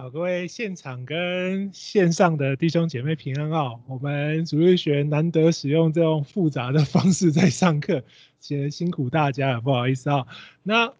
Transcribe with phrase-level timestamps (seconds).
[0.00, 3.80] 好，各位现场跟线上的弟兄姐妹平安哦。
[3.88, 8.04] 我们主日学难得使用这种复杂的方式在上课，
[8.38, 10.24] 先辛苦大家了，不好意思啊、
[10.62, 10.92] 那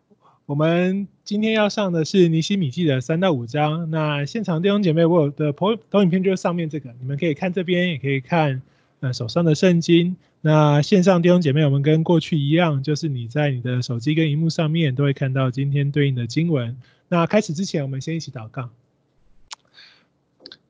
[0.47, 3.89] 我们今天要上的是尼西米记的三到五章。
[3.93, 8.61] 那现场弟兄姐妹，我的投投影片就是上面这个，你们可以看这边，也可以看
[8.99, 10.17] 呃手上的圣经。
[10.41, 16.77] 那线上弟兄姐妹，我们跟过去一样，就是你在你的手机跟荧幕上面都会看到今天对应的经文。
[17.09, 18.69] 那开始之前，我们先一起祷告。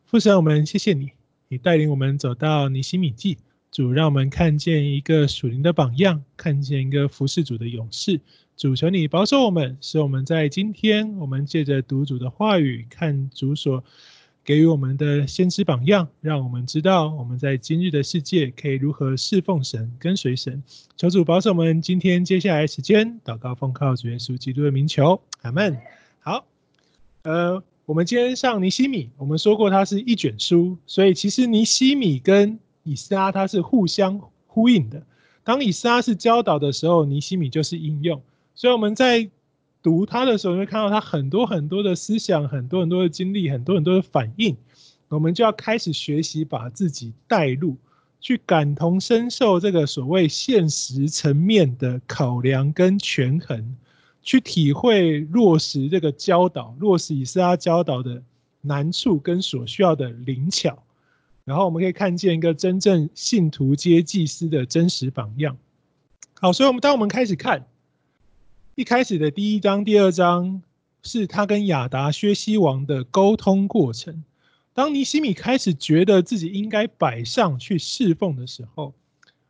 [0.08, 1.10] 父神，我们谢谢你，
[1.48, 3.36] 你带领我们走到尼西米记，
[3.70, 8.18] 主让我们看见一个属灵的榜样，看见一个服侍主的勇士。
[8.56, 13.84] 主求你保守我们，使我们在今天，我们借着读主的话语，看主所
[14.42, 20.62] 给予我们的先知榜样，让我们知道我们在今日的世界可以如何侍奉神、跟随神。
[20.96, 25.76] 求主保守我们今天接下来时间，祷告奉靠主耶稣基督的名求，阿门。
[26.20, 26.46] 好，
[27.24, 27.62] 呃。
[27.88, 35.02] 我们今天上尼西米，我们说过它是一卷书，所以其实尼西米跟以斯拉它是互相呼应的。
[35.42, 38.20] 当以斯拉是教导的时候，尼西米就是应用。
[38.54, 39.26] 所以我们在
[39.82, 44.54] 读它的时候，你会看到它很多很多的思想，很多很多的经历，很多很多的反应。
[45.08, 47.74] 我们就要开始学习把自己带入，
[48.20, 53.74] 去感同身受这个所谓现实层面的考量跟权衡。
[54.28, 58.22] 去体会落实这个教导，落实以斯拉教导的
[58.60, 60.82] 难处跟所需要的灵巧，
[61.46, 65.56] 然后我们可以看见一个真正信徒皆祭司的真实榜样。
[66.34, 67.66] 好，所以我们当我们开始看
[68.74, 70.60] 一开始的第一章、第二章，
[71.02, 74.22] 是他跟亚达薛西王的沟通过程。
[74.74, 78.92] 当尼西米开始觉得自己应该摆上去侍奉的时候，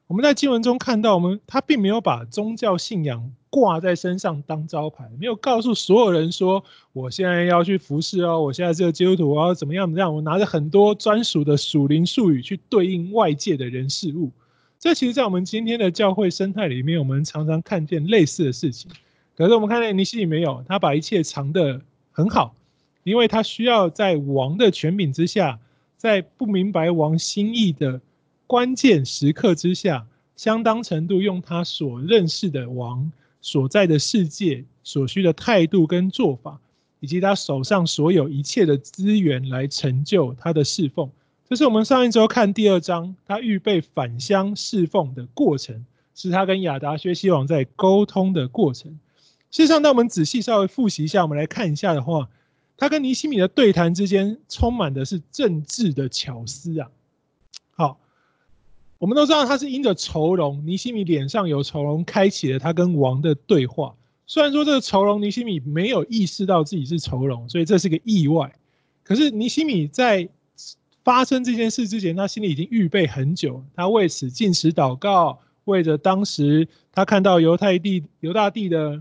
[0.09, 14.31] 我们在经文中看到，我们他并没有把宗教信仰挂在身上当招牌，没有告诉所有人说，我现在要去服侍哦，我现在这个基督徒，我要怎么样怎么样，我拿着很多专属的属灵术语去对应外界的人事物。
[14.79, 18.91] 这其实，在我们今天的教会生态里面，我们常常看见类似的事情。
[19.37, 22.55] 可是我们看见尼希米没有，他把一切藏得很好，
[23.03, 25.59] 因为他需要在王的权柄之下，
[25.99, 28.01] 在不明白王心意的。
[28.49, 36.59] 关键时刻之下，相当程度用他所认识的王所在的世界所需的态度跟做法，
[37.01, 41.11] 以及他手上所有一切的资源来成就他的侍奉。
[41.47, 45.85] 这是我们上一周看第二章，他预备返乡侍奉的过程，
[46.15, 48.99] 是他跟亚达薛西王在沟通的过程。
[49.51, 52.31] 事实上，当我们仔细稍微复习一下，我们来看一下的话，
[52.79, 56.89] 他跟尼西米的对谈之间充满的是政治的巧思啊。
[58.99, 63.95] 我们都知道他是因着愁容，尼西米脸上有愁容，开启了他跟王的对话。
[64.27, 68.53] 虽然说这个愁容，尼西米没有意识到自己是愁容，所以这是个意外。
[69.05, 70.29] 可是尼西米在
[71.05, 79.01] 发生这件事之前，他心里已经预备很久，他为此进食祷告，为着当时他看到犹太地犹大地的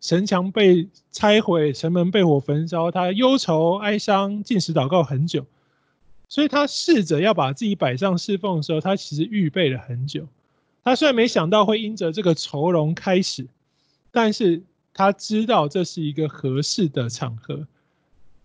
[0.00, 5.46] 城墙被拆毁，城门被火焚烧，他忧愁哀伤，进食祷告很久。
[6.28, 10.28] 所以他试着要把自己摆上侍奉的时候，他其实预备了很久。
[10.84, 13.46] 他虽然没想到会因着这个愁容开始，
[14.10, 14.62] 但是
[14.94, 17.66] 他知道这是一个合适的场合，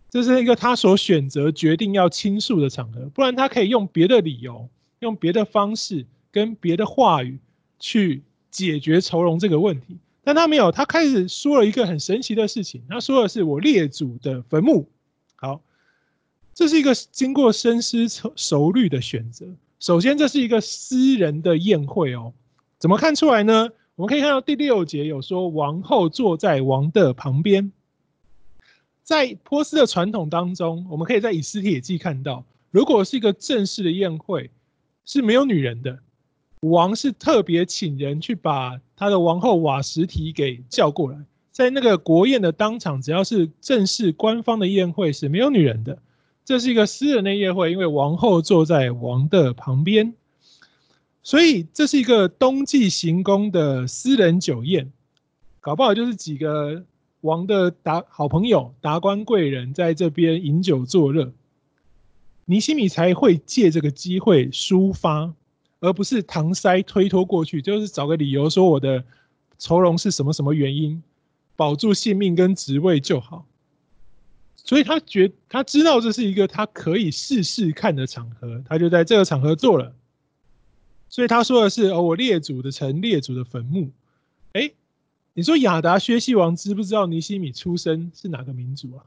[0.10, 3.10] 这是一个他所选择决定要倾诉的场合。
[3.14, 7.40] 不然他可以用别的理由，用别的方式，跟别的话语
[7.80, 9.98] 去解决愁容这个问题。
[10.24, 12.82] 但他没有，他开始说了一个很神奇的事情。
[12.90, 14.88] 他说的是：“我列祖的坟墓。”
[16.54, 19.46] 这是一个经过深思熟虑的选择。
[19.80, 22.34] 首先，这是一个私人的宴会哦。
[22.80, 23.70] 怎么看出来呢？
[23.96, 27.72] 我们可以看到第六节有说，王后坐在王的旁边。
[29.04, 34.50] 在波斯的传统当中，我们可以在以斯帖记看到，如果是一个正式的宴会，
[35.06, 36.00] 是没有女人的。
[36.62, 41.18] 王是特别请人去把他的王后瓦实提给叫过来。
[41.52, 46.00] 在那个国宴的当场，只要是正式官方的宴会，是没有女人的。
[46.46, 50.14] 这是一个私人的宴会，因为王后坐在王的旁边，
[51.24, 54.92] 所以这是一个冬季行宫的私人酒宴，
[55.62, 56.84] 搞不好就是几个
[57.22, 61.32] 王的达好朋友、达官贵人在这边饮酒作乐。
[62.46, 65.34] 尼西米才会借这个机会抒发，
[65.80, 69.06] 而不是搪塞推脱过去，就是找个理由说我的
[69.58, 71.02] 愁容是什么什么原因，
[71.56, 73.46] 保住性命跟职位就好。
[74.64, 79.94] 所以他觉他知道这是一个他可以试试看的场合，他就在这个场合做了。
[81.10, 83.92] 所以他说的是：“哦，我列祖的城，列祖的坟墓。”
[84.54, 84.72] 哎，
[85.34, 89.04] 你说亚达薛西王知不知道尼西米出生是哪个民族啊？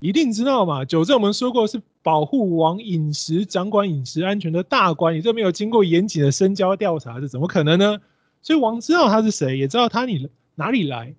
[0.00, 0.84] 一定知道嘛？
[0.84, 8.00] 九正我们说过是保护王饮食、掌管饮食安全的大官，你这没有经过严谨的深交调查，这怎么可能呢？
[8.42, 11.14] 所以王知道他是谁，也知道他你哪里来。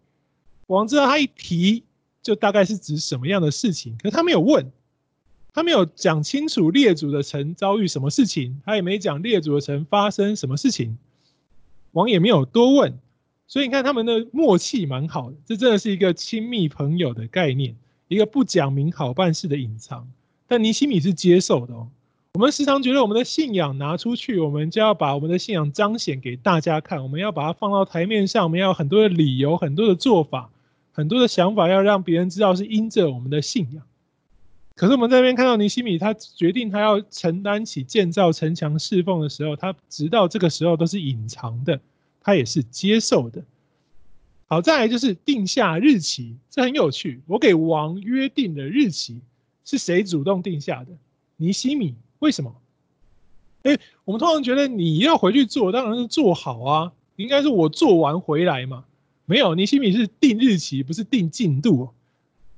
[0.68, 1.84] 王知道他一提
[2.26, 4.72] 就大概是指什么样的事情，可是他没有问，
[5.54, 10.98] 他没有讲清楚列祖的臣遭遇什么事情，他也没讲列祖的臣发生什么事情，
[11.92, 12.98] 王也没有多问。
[13.46, 17.76] 所以你看他们的默契蛮好的，这真的是一个亲密朋友的概念，
[18.08, 20.10] 一个不讲明好办事的隐藏。
[20.48, 21.88] 但尼西米是接受的哦。
[22.34, 30.50] 我们时常觉得我们的信仰拿出去，我们就要把我们的信仰彰显给大家看，我们要把它放到台面上，我们要很多的理由、很多的做法、
[30.96, 33.84] 很多的想法，要让别人知道是因着我们的信仰。
[34.76, 41.82] 可是我们在那边看到尼西米，他决定他要承担起建造城墙侍奉的时候，他直到这个时候都是隐藏的。
[42.22, 43.44] 他也是接受的。
[44.48, 47.22] 好，再来就是定下日期，这很有趣。
[47.28, 49.20] 我给王约定的日期
[49.66, 50.94] 是谁主动定下的？
[51.36, 51.94] 尼西米。
[52.20, 52.56] 为什么？
[53.64, 56.94] 哎，我们通常觉得你要回去做，当然是做好啊。
[57.18, 58.86] 应该是我做完回来嘛。
[59.26, 61.90] 没有，尼西米是定日期，不是定进度。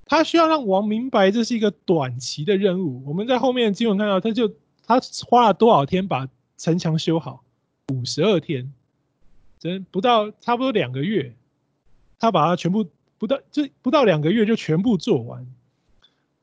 [0.05, 3.03] 他需要让王明白这是一个短期的任务。
[3.05, 4.53] 我们在后面的经文看到，他就
[4.85, 6.27] 他花了多少天把
[6.57, 7.43] 城墙修好？
[7.93, 8.71] 五十二天。
[9.59, 11.33] 真不到，差不多两个月，
[12.19, 12.85] 他把它全部
[13.17, 15.47] 不到，就不到两个月就全部做完。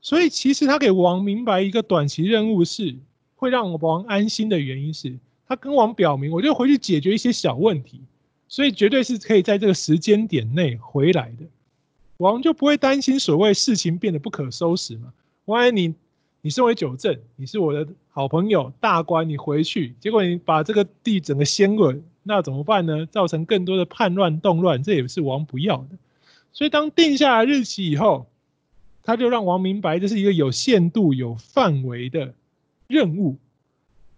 [0.01, 2.97] 所以其实他给王明白一个短期任务是
[3.37, 5.17] 会让王安心的原因是，
[5.47, 8.01] 他跟王表明，我就回去解决一些小问题，
[8.49, 11.45] 所以绝对是可以在这个时间点内回来的。
[12.19, 15.13] 王就不会担心所谓事情变得不可收拾嘛。
[15.47, 15.95] 万一你
[16.43, 22.03] 你身为九正，你是我的好朋友大官，你回去，结果你把这个地整个掀滚。
[22.23, 23.05] 那怎么办呢？
[23.05, 25.99] 造成更多的叛乱动乱，这也是王不要的。
[26.53, 28.27] 所以当定下日期以后，
[29.03, 32.33] 他就让王明白这是一个有限度、有范围的
[32.87, 33.37] 任务。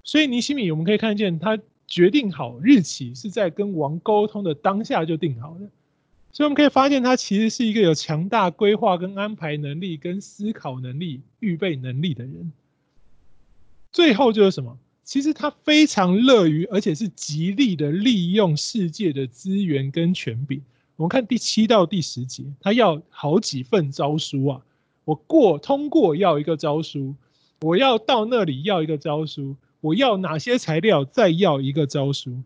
[0.04, 5.68] 所以尼西米我们可以看见，他决定好日期是在跟王沟通的当下就定好的。
[6.32, 12.52] 所以我们可以发现，他其实是一个有强大规划跟安排能力、跟思考能力、预备能力的人。
[13.90, 14.78] 最后就是什么？
[15.02, 20.60] 其实他非常乐于，而且是极力的利用世界的资源跟权柄。
[20.96, 24.60] 我们看第七到第十节，他要好几份招书啊！
[25.04, 27.14] 我过通过要一个招书，
[27.60, 29.54] 我要到那里要一个招书，
[29.86, 32.42] 我要哪些材料再要一个诏书。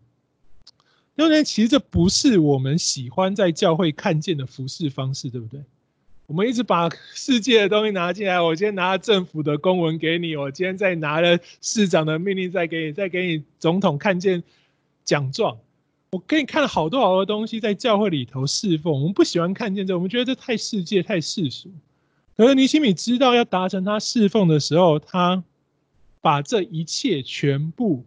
[1.15, 5.59] 当然其实这不是我们喜欢在教会看见的服饰方式，对不对？
[6.27, 8.39] 我们一直把世界的东西拿进来。
[8.39, 14.43] 我今天拿了政府的公文给你，我今天再拿了市长的命令再给你，再给你总统看见
[15.03, 15.57] 奖状。
[16.11, 18.93] 我给你看了好多好多东西，在教会里头侍奉。
[18.93, 21.69] 我们不喜欢看见这，我们觉得这太世界、太世俗。
[22.37, 25.43] 可是尼西米知道要达成他侍奉的时候，他
[26.21, 28.05] 把这一切全部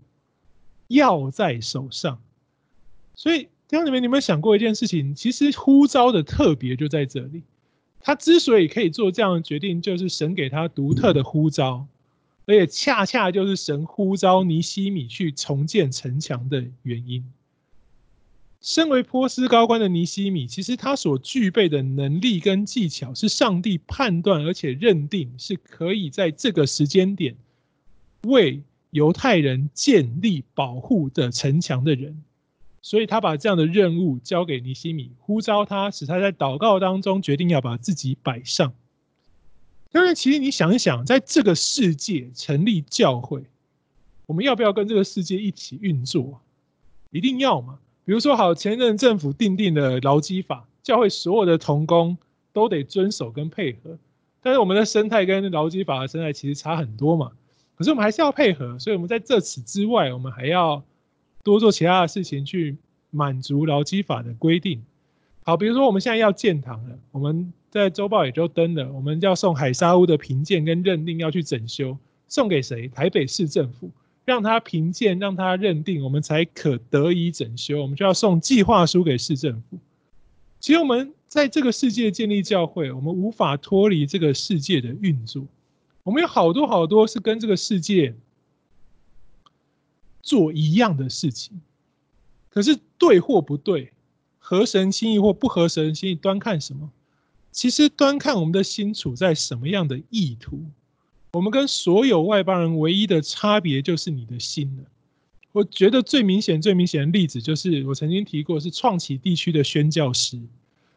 [0.88, 2.20] 要在手上。
[3.14, 5.14] 所以，弟兄姊妹，你有没有想过一件事情？
[5.14, 7.42] 其实呼召的特别就在这里。
[8.00, 11.86] 他之所以可以做这样的决定，就是神给他独特的呼召，
[12.46, 17.24] 而且恰恰就是神呼召尼西米去重建城墙的原因。
[18.60, 27.34] 身为波斯高官的尼西米，其实他所具备的能力跟技巧，是上帝判断而且认定是可以在这个时间点
[28.24, 32.22] 为犹太人建立保护的城墙的人。
[32.82, 38.74] 所以他把这样的任务交给尼西米，呼召他，使他在祷告当中决定要把自己摆上。
[39.90, 43.42] 当然，其实你想一想，在这个世界成立教会，
[44.26, 46.42] 我们要不要跟这个世界一起运作？
[47.10, 47.78] 一定要嘛。
[48.04, 52.18] 比如说，好，前任政府订定的劳基法，教会所有的同工
[52.52, 53.96] 都得遵守跟配合。
[54.42, 57.32] 但是我们的生态跟劳基法的生态其实差很多嘛。
[57.76, 60.82] 可是我们还是要配合，所以我们在这此之外，我们还要。
[61.42, 62.74] 多做其他的事情去
[63.10, 64.82] 满足劳基法的规定。
[65.42, 72.88] 好，比如说我们现在要建堂了，我们在周报也就登了，我们要送海沙屋的评鉴跟认定要去整修，送给谁？
[72.88, 73.90] 台北市政府，
[74.24, 77.82] 让他评鉴，让他认定，我们才可得以整修。
[77.82, 79.78] 我们就要送计划书给市政府。
[80.60, 85.44] 其实我们在这个世界建立教会，我们无法脱离这个世界的运作。
[86.04, 88.14] 我们有好多好多是跟这个世界。
[90.26, 91.60] 做一样的事情，
[92.48, 93.92] 可是对或不对，
[94.38, 96.90] 合神心意或不合神心意，端看什么？
[97.52, 100.64] 其实端看我们的心处在什么样的意图。
[101.32, 104.84] 我们跟所有外邦人唯一的差别就是你的心了。
[105.52, 110.40] 我觉得最明显、最明显的例子就是我曾经提过，是创启地区的宣教师，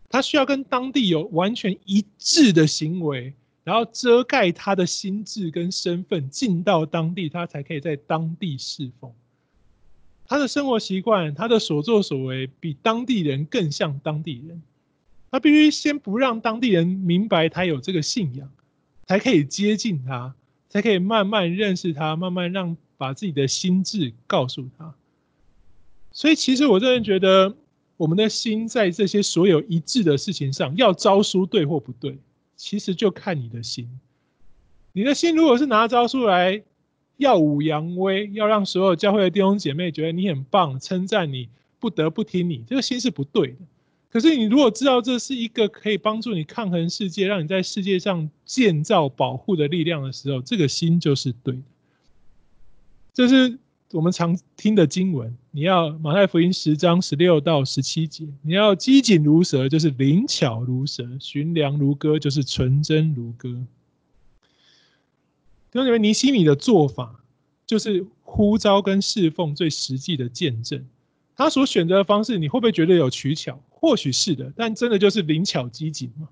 [0.07, 3.33] 他需要跟当地有完全一致的行为，
[3.67, 9.11] 然后遮盖他的心智跟身份，进到当地，他才可以在当地侍奉。
[10.25, 14.61] 他的生活习惯，他的所作所为，比当地人更像当地人。
[15.29, 18.49] 他必须先不让当地人明白他有这个信仰，
[19.05, 20.33] 才可以接近他，
[20.69, 24.95] 才可以慢慢认识他，慢慢让把自己的心智告诉他。
[26.13, 27.53] 所以，其实我真的觉得，
[27.97, 32.17] 我们的心在这些所有一致的事情上，要招书对或不对，
[32.57, 33.87] 其实就看你的心。
[34.91, 36.61] 你的心如果是拿诏书来。
[37.19, 41.49] 耀武扬威，要让所有教会的弟兄姐妹觉得你很棒，称赞你，
[41.79, 43.57] 不得不听你，这个心是不对的。
[44.11, 51.61] 可是你如果知道这是一个可以帮助你抗衡世界，让你在世界上建造保护的力量的时候，这个心就是对的。
[53.15, 53.57] 这是
[53.93, 63.49] 我们常听的经文，你要马太福音十章十六到十七节，你要机警如蛇，就是灵巧如蛇；寻良如歌，就是纯真如鸽。
[65.73, 67.23] 因为尼西米的做法，
[67.65, 70.85] 就是呼召跟侍奉最实际的见证。
[71.35, 73.59] 他所选择的方式，你会不会觉得有取巧？
[73.71, 76.29] 或许是的，但真的就是灵巧机警吗？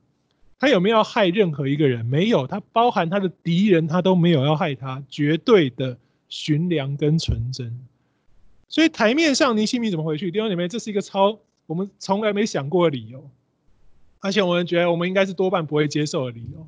[0.59, 2.05] 他有没有要害任何一个人？
[2.05, 5.97] 没有，他包含他的敌人，他都没有要害他，绝对的
[6.29, 7.75] 寻良跟纯真。
[8.67, 10.31] 所以台面上尼西米怎么回去？
[10.31, 13.29] 弟兄姐妹，这是一个超我们从来没想过的理由，
[14.19, 16.67] 而且我们觉得我们应该是多半不会接受的理由。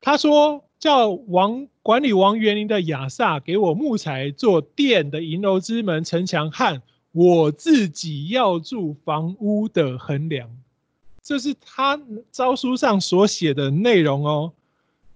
[0.00, 0.64] 他说。
[0.82, 10.50] 叫王管理王园林的亚萨给我木材做殿的银楼之门城墙和我自己要住房屋的横梁，
[11.22, 12.02] 这是他
[12.32, 14.52] 招书上所写的内容哦。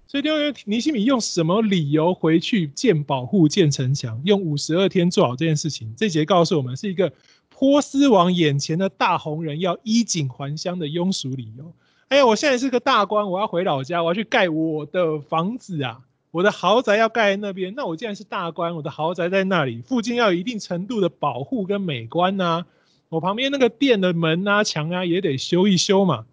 [0.08, 5.92] 所以，因为尼西米用什么理由回去建保护、建城墙，用五十二天做好这件事情？
[5.96, 7.12] 这节告诉我们，是一个
[7.48, 11.72] 波斯王眼前的大红人要衣锦还乡的庸俗理由。
[12.08, 17.74] 哎呀，我现在是个大官，我要回老家，我要去盖我的房子啊，我的豪宅要盖在那边。
[17.74, 22.64] 那我既然是大官，我的豪宅在那里，附近要有一定程度的保护跟美观呐。
[23.08, 26.26] 我旁边那个店的门啊、墙啊也得修一修嘛。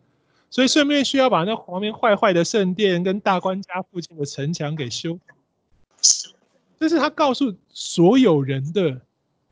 [0.54, 5.18] 所以顺便需要把那旁边坏坏的圣殿跟大官家附近的城墙给修。
[6.80, 9.02] 这是他告诉所有人的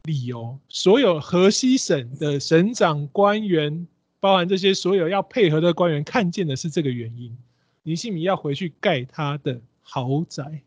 [0.03, 3.88] 理由，所有河西省的省长官员。
[4.20, 7.36] 包含这些所有要配合的官员看见的是这个原因，
[7.81, 10.62] 尼西米要回去盖他的豪宅。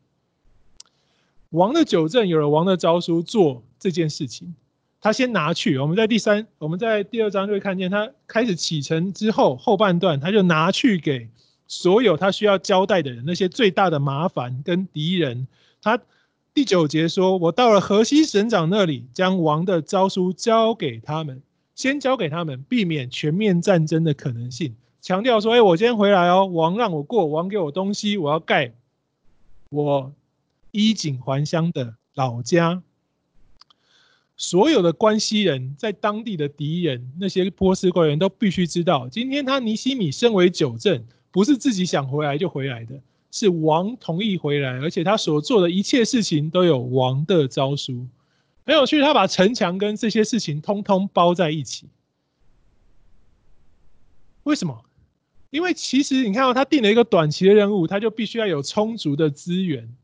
[1.51, 4.53] 王的九正有了王的诏书做这件事情，
[5.05, 5.77] 他先拿去。
[5.77, 11.29] 我们在第三，我们在第二章就会看见他开始启程之后后半段，他就拿去给
[11.69, 15.47] 所有他需要交代的人，那些最大的麻烦跟敌人。
[15.83, 16.01] 他
[16.55, 21.43] 第九节说：“我到了河西省长那里，将王的诏书交给他们。”
[21.77, 24.75] 先交给他们，避免全面战争的可能性。
[25.03, 28.73] 强调说：“哎，我今天回来哦，王让我过，王给我东西，我要盖
[29.69, 30.15] 我
[30.71, 32.83] 衣锦还乡的老家。”
[34.47, 48.07] 所有的关西人在当地的敌人，那些波斯官员都必须知道，今天他尼西米身为九镇，不是自己想回来就回来的，是王同意回来，而且他所做的一切事情都有王的诏书。
[48.67, 51.87] 很有趣，他把城墙跟这些事情通通包在一起。
[54.43, 54.85] 为什么？
[55.49, 59.97] 因为其实你看到他定了一个短期的任务，他就必须要有充足的资源。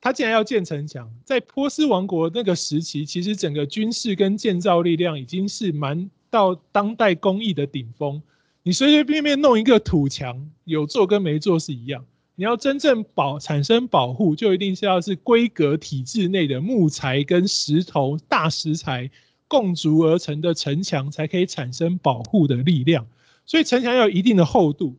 [0.00, 8.22] 他竟然要建城墙，在波斯王国那个时期，其实整个军事跟建造力量已经是蛮到当代工艺的顶峰。
[8.62, 12.04] 你随随便便弄一个土墙，有做跟没做是一样。
[12.34, 19.10] 你要真正保产生保护，就一定是要是规格体制内的木材跟石头大石材
[19.48, 23.06] 共筑而成的城墙，才可以产生保护的力量。
[23.46, 24.94] 所以城墙要有一定的厚度，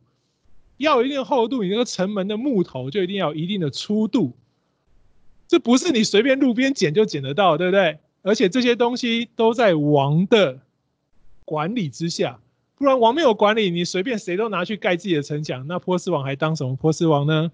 [0.78, 4.34] 要有一定的厚度，你那个城门的木头就一定要有一定的粗度。
[5.48, 7.98] 这不是你随便路边捡就捡得到，对不对？
[8.22, 10.60] 而且这些东西都在王的
[11.44, 12.38] 管理之下。
[12.76, 17.50] 不然王没有管理，你随便谁都拿去盖自己的城墙，那波斯王还当什么波斯王呢？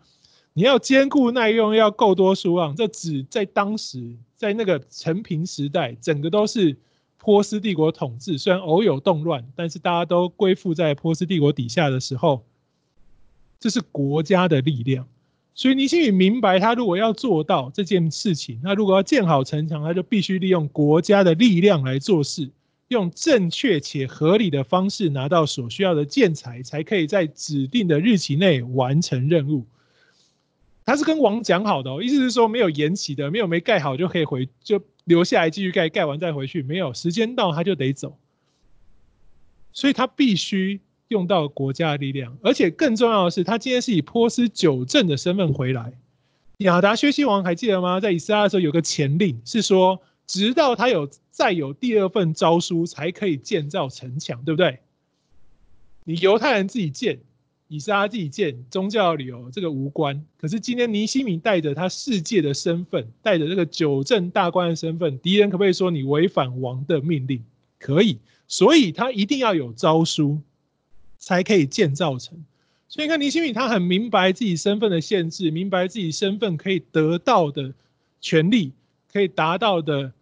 [0.53, 2.75] 你要坚固耐用，要够多数啊！
[2.77, 6.77] 这只在当时，在那个承平时代，整个都是
[7.17, 12.45] 波斯帝国统治，虽然偶有动乱，但是大家都归附在波斯帝国底下的时候，
[13.59, 15.09] 这是国家的力量。
[15.55, 22.51] 所以倪新宇明白，他如果要做到这件事情，那如果要建好城墙，他就必须利用国家的力量来做事。
[22.89, 29.65] 用正确且合理的方式拿到所需要的建材，才可以在指定的日期内完成任务。
[30.85, 36.63] 他是跟王讲好的，意思是说没有延期的，没有没盖好就可以回，就留下来继续盖，盖完再回去。
[36.63, 38.19] 没有时间到他就得走，
[39.73, 40.81] 所以他必须
[41.15, 45.93] 用到国家的力量，而且更重要的是，他今天是以波斯九正的身份回来。
[46.59, 48.01] 亚达薛西王还记得吗？
[48.01, 54.81] 在以色列的时候有个前令，是说直到他有再有第二份诏书，才可以建造城墙，对不对？
[56.03, 57.21] 你犹太人自己建，
[57.69, 60.25] 以色列自己建，宗教理由这个无关。
[60.37, 67.45] 可是今天尼西米带着他世界的身份，带着这个九正大官的身份，敌人可不可以说你违反王的命令？
[67.79, 68.19] 可以，
[68.49, 70.41] 所以他一定要有诏书，
[71.25, 72.45] 才可以建造成。
[72.89, 77.73] 所以你看尼西米，他很明白自己身份的限制，明白自己身份可以得到的
[78.21, 78.73] 权利，
[79.13, 80.13] 可以达到的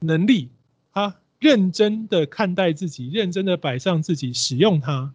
[0.00, 0.48] 能力，
[0.92, 5.12] 他认真的看待自己，认真的摆上自己，使用它。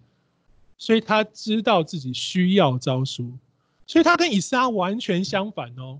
[0.78, 3.32] 所以他知道自己需要诏书，
[3.88, 6.00] 所以他跟以斯拉完全相反哦。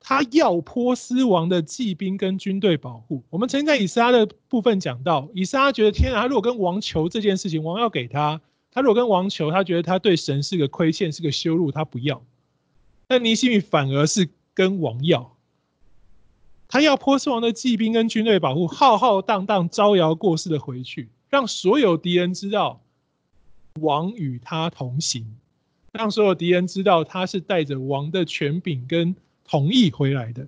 [0.00, 3.22] 他要波斯王的骑兵跟军队保护。
[3.30, 8.40] 我们曾经在以撒的部分讲到，以撒觉得天啊，他如果跟王求这件事情，王要给他。
[8.72, 12.22] 他如果跟王求，他觉得他对神是个亏欠，是个羞辱，他不要。
[13.06, 15.36] 但尼西米反而是跟王要，
[16.68, 22.80] 他要波斯王的骑兵跟军队保护，浩浩荡荡、招摇过市的回去，让所有敌人知道
[23.80, 25.26] 王与他同行，
[25.92, 29.16] 让所有敌人知道他是带着王的权柄跟
[29.50, 30.46] 同意回来的。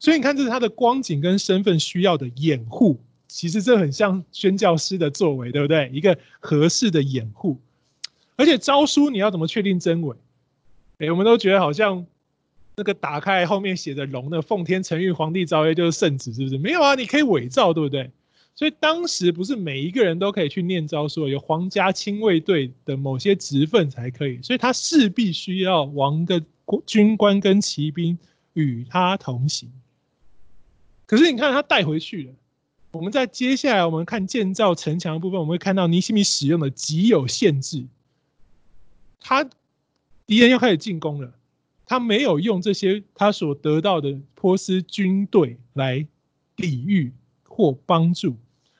[0.00, 2.98] 所以你看，这是他的光景跟身份需要的掩护。
[3.28, 5.88] 其实这很像宣教师的作为，对不对？
[5.90, 7.58] 一个合适的掩护，
[8.36, 10.14] 而且诏书你要怎么确定真伪？
[10.98, 12.04] 哎，我们都觉得好像
[12.76, 16.58] 那个打开后面写着龙的“奉天承运，皇帝诏曰”就是圣旨，是不是？
[16.58, 18.10] 没有啊，你可以伪造，对不对？
[18.54, 26.42] 所以当时不是每一个人都可以去念诏书，有皇家亲卫队的某些职分才可以，所以他势必需要王的
[26.84, 28.18] 军官跟骑兵
[28.54, 29.70] 与他同行。
[31.06, 32.32] 可是你看他带回去了。
[32.92, 37.86] 我们在接下来我们看建造城墙的部分，我们会看到尼西米使用的极有限制。
[39.18, 39.48] 他
[40.26, 41.32] 敌人要开始进攻了，
[41.86, 46.06] 他没有用这些他所得到的波斯军队来
[46.54, 47.12] 抵御
[47.44, 48.36] 或帮助。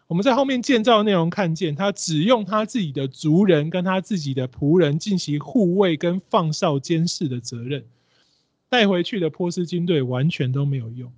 [0.08, 7.82] 我们在后面建造的内容看见，他只用他自己的族人跟他自己的仆人进行护卫跟放哨监视的责任，
[8.72, 11.12] 带回去的波斯军队完全都没有用。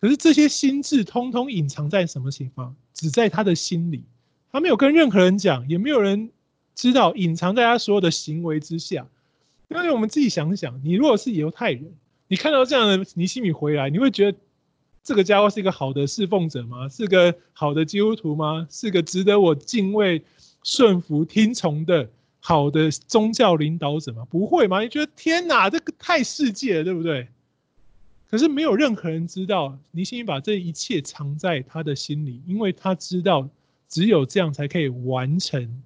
[0.00, 2.74] 可是这些心智通通隐藏在什么地方？
[2.92, 4.02] 只在他的心里，
[4.50, 6.30] 他没有跟任何人讲，也没有人
[6.74, 9.06] 知道，隐藏在他所有的行为之下。
[9.68, 11.94] 因为我们自己想想，你如果是犹太人，
[12.26, 14.38] 你看到这样的尼西米回来，你会觉得
[15.04, 16.88] 这个家伙是一个好的侍奉者吗？
[16.88, 18.66] 是个好的基督徒吗？
[18.68, 20.24] 是个值得我敬畏、
[20.64, 22.10] 顺服、听从的
[22.44, 24.26] 好的宗教领导者吗？
[24.28, 24.82] 不会吗？
[24.82, 27.28] 你觉得天哪，这个太世界了，对不对？
[28.28, 33.48] 可是没有任何人知道，尼西米把这一切藏在他的心里，因为他知道
[33.88, 35.82] 只有这样才可以完成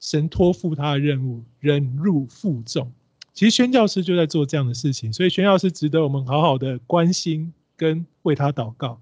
[0.00, 2.90] 神托付他的任务，忍辱负重。
[3.34, 8.98] 其实宣教师就在做这样的事情，所以宣教师值得我们好好的关心跟为他祷告。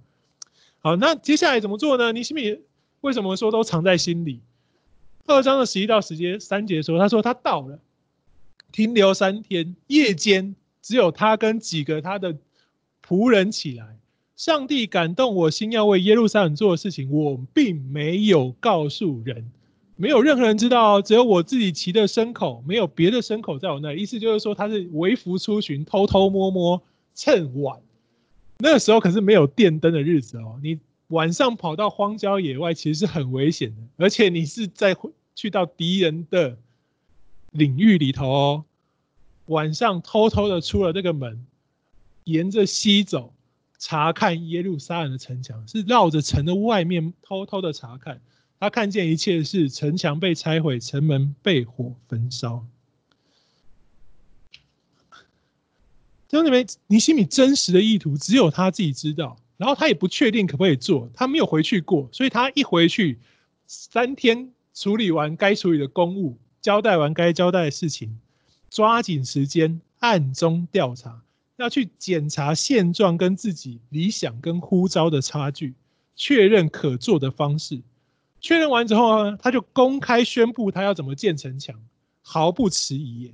[0.80, 2.10] 好，那接下来怎么做呢？
[2.10, 2.58] 尼西米
[3.02, 4.40] 为什么说都藏在心里？
[5.26, 7.78] 二章的十一到十节三节说，他说他到了，
[8.70, 12.36] 停留三天，夜间只有他跟几个他的。
[13.04, 13.98] 仆人起来，
[14.36, 19.50] 上帝感动我心，要为耶路撒冷做的事情，我并没有告诉人，
[19.96, 24.00] 没有任何人知道，只有我自己骑的牲口，没有别的牲口在我那里。
[24.00, 26.80] 意思就是说，他是微服出巡，偷偷摸摸，
[27.12, 27.80] 趁晚。
[28.58, 30.78] 那时候可是没有电灯的日子哦，你
[31.12, 34.96] 晚上跑到荒郊野外，其实是很危险的，而且你是在
[35.34, 36.56] 去到敌人的
[37.50, 38.64] 领域里头哦，
[39.46, 41.46] 晚上偷偷的出了这个门。
[42.24, 43.34] 沿着西走，
[43.78, 48.20] 查看耶路撒冷的城墙，是绕着城的外面偷偷的查看。
[48.58, 52.64] 他看见一切是城墙被拆毁，城门被火焚烧。
[56.30, 63.20] 兄弟们，尼西米真实的意图只有他自己知道，然后他也不确定可不可以做，他没有回去过，所以他一回去，
[63.68, 68.18] 三天处理完该处理的公务，交代完该交代的事情，
[68.68, 71.22] 抓紧时间暗中调查。
[71.58, 75.74] 要去检查现状跟自己理想跟呼召的差距，
[76.16, 77.82] 确认可做的方式。
[78.40, 81.80] 确认完之后呢，他就公开宣布他要怎么建城墙，
[82.20, 83.32] 毫不迟疑。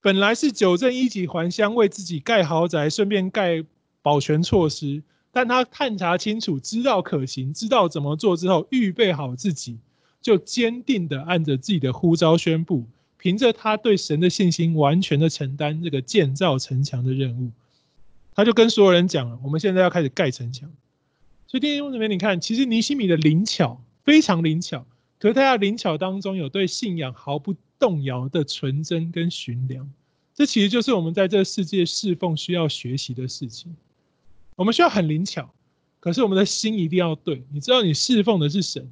[0.00, 3.62] 本来是九正一级还乡，为自己盖豪宅，顺便盖
[4.02, 5.02] 保全措施。
[5.30, 9.78] 但他探查清楚，知道可行，知道怎么做之后，预备好自己，
[10.20, 12.84] 就坚定的按着自己的呼召宣布。
[13.18, 17.50] 凭着他对神的信心，完全的承担这个建造城墙的任务，
[18.32, 20.70] 他就跟所有人讲了：我们现在要开始盖城墙。
[21.48, 24.86] 所以弟兄姊妹，你看，其实尼西米的灵巧非常灵巧，
[25.18, 29.90] 可是他在灵巧当中有对信仰毫不动摇的纯真跟寻良，
[30.32, 33.74] 这其实就是我们在这个世界侍奉需要学习的事情。
[34.58, 35.48] 我们需要很灵巧，
[36.00, 37.44] 可是我们的心一定要对。
[37.52, 38.90] 你知道你侍奉的是神，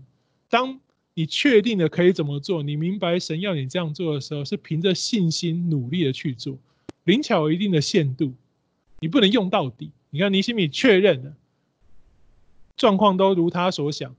[0.48, 0.78] 当
[1.12, 6.56] 你确定的可以怎么做，你明白神要你这样做的时候，是凭着信心努力的去做。
[7.02, 8.32] 灵巧有一定的限度，
[9.00, 9.90] 你不能用到底。
[10.10, 11.34] 你看尼西米确认了，
[12.76, 14.14] 状况都如他所想。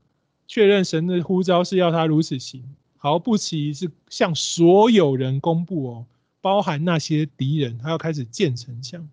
[0.46, 2.62] 确认神的呼召是要他如此行，
[2.98, 6.06] 毫不迟疑是向所有人公布哦，
[6.42, 9.08] 包含那些敌人，他要开始建城墙。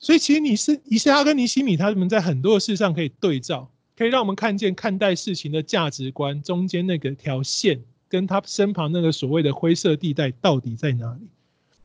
[0.00, 11.26] 所以其实你是以斯拉跟尼西米，他们在很多事上可以对照，可以让我们看见看待事情的价值观中间那个条线，跟他身旁那个所谓的灰色地带到底在哪里。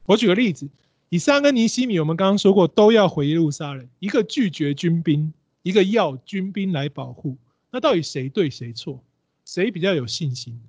[0.06, 0.70] 我举个例子，
[1.10, 7.36] 以斯拉跟尼西米，我们刚刚说过都要回耶路撒冷，一个拒绝军兵，一个要军兵来保护。
[7.72, 9.04] 那到底谁对谁错？
[9.46, 10.60] 谁比较有信心？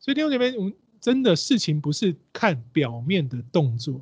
[0.00, 4.00] 所以弟兄姐妹，我们真的事情不是看表面的动作。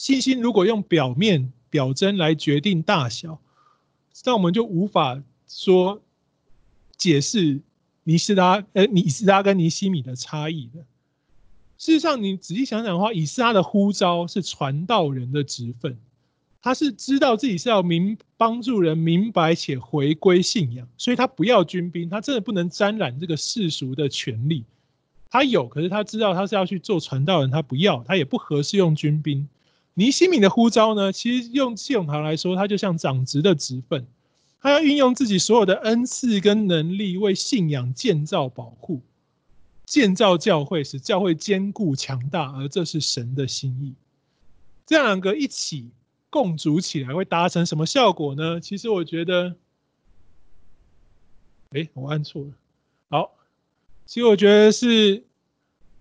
[0.00, 3.38] 信心如果用表面表征来决定大小，
[4.24, 6.00] 那我们就无法说
[6.96, 7.60] 解释
[8.04, 10.80] 尼斯拉呃尼斯拉跟尼西米的差异的。
[11.76, 15.98] 事实上，你仔细想想的话，以斯拉的呼召是传道人的职分。
[16.62, 24.64] 他是知道自己是要明帮助人明白且回归信仰，所以他不要军兵，他真的不能沾染这个世俗的权利。
[25.28, 29.46] 他有，可是他知道他是要去做传道人，他不要，他也不合适用军兵。
[29.94, 34.06] 尼西米的呼召呢，其实用系统堂来说，他就像长职的职分，
[34.60, 39.00] 他要运用自己所有的恩赐跟能力，为信仰建造保护，
[39.86, 43.94] 建造教会，使教会坚固强大，而这是神的心意。
[44.86, 45.90] 这两个一起。
[46.32, 48.60] 共组起来会达成什么效果呢？
[48.60, 49.56] 其实我觉得，
[51.70, 52.52] 哎，我按错了。
[53.08, 53.32] 好，
[54.06, 55.24] 其实我觉得是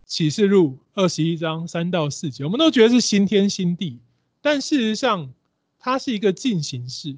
[0.09, 3.99] 启示录二十一章三到四节，我们都觉得是新天新地，
[4.41, 5.31] 但事实上
[5.77, 7.15] 它是一个进行式。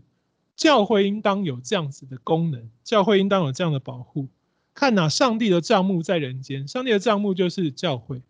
[0.58, 4.28] 教会应当有这样子的功能，教会应当有这样的保护。
[4.76, 8.22] 看哪，上帝的帐幕在人间，上帝的帐幕就是教会。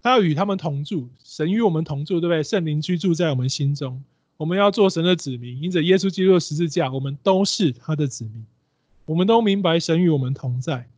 [0.00, 2.44] 他要与他们同住，神与我们同住，对不对？
[2.44, 4.04] 圣灵居住在我们心中，
[4.36, 8.46] 我们要做神的子民，因着耶稣基督的十字架，我们都是他的子民。
[9.04, 10.88] 我们都明白神与我们同在，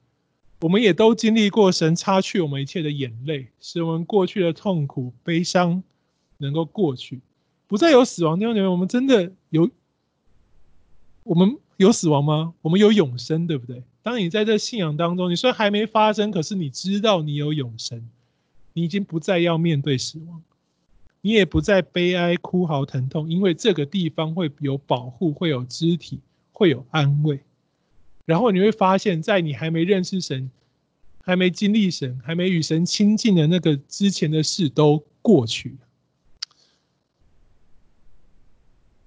[0.60, 5.82] 我们也都经历过神擦去我们一切的眼泪，使我们过去的痛苦、悲伤
[6.38, 7.20] 能够过去，
[7.66, 8.38] 不再有死亡。
[8.38, 9.68] 弟兄姐妹，我们真的有，
[11.24, 12.54] 我们有死亡吗？
[12.62, 13.82] 我们有永生，对不对？
[14.02, 18.08] 当你在这信仰当中，你虽然还没发生，可是你知道你有永生。
[18.72, 20.42] 你已经不再要面对死亡，
[21.22, 26.20] 你也不再悲哀、哭嚎、疼痛，因为这个地方会有保护，会有肢体，
[26.52, 27.40] 会有安慰。
[28.26, 30.50] 然后你会发现，在你还没认识神、
[31.22, 35.78] 还没经历神、还没与神亲近的那个之前的事都过去了。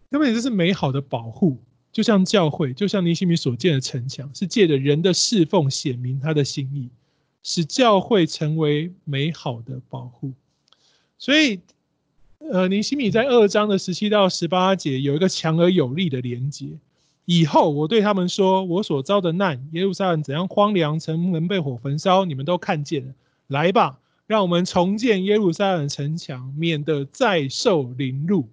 [0.09, 1.59] 根本这是美好的保护，
[1.91, 6.89] 就像教会，就像尼西米所建的城墙，是借着人的侍奉显明他的心意。
[7.41, 10.33] 使教会成为美好的保护，
[11.17, 11.61] 所以，
[12.39, 16.77] 呃，尼西米在二章的十七到十八节有一个强而有力的连接。
[17.31, 23.13] 以后我对他们说：“我所遭的难，耶路撒冷怎样荒凉，城门被火焚烧，你们都看见了。
[23.45, 28.47] 来吧，让我们重建耶路撒冷城墙，免得再受凌辱。”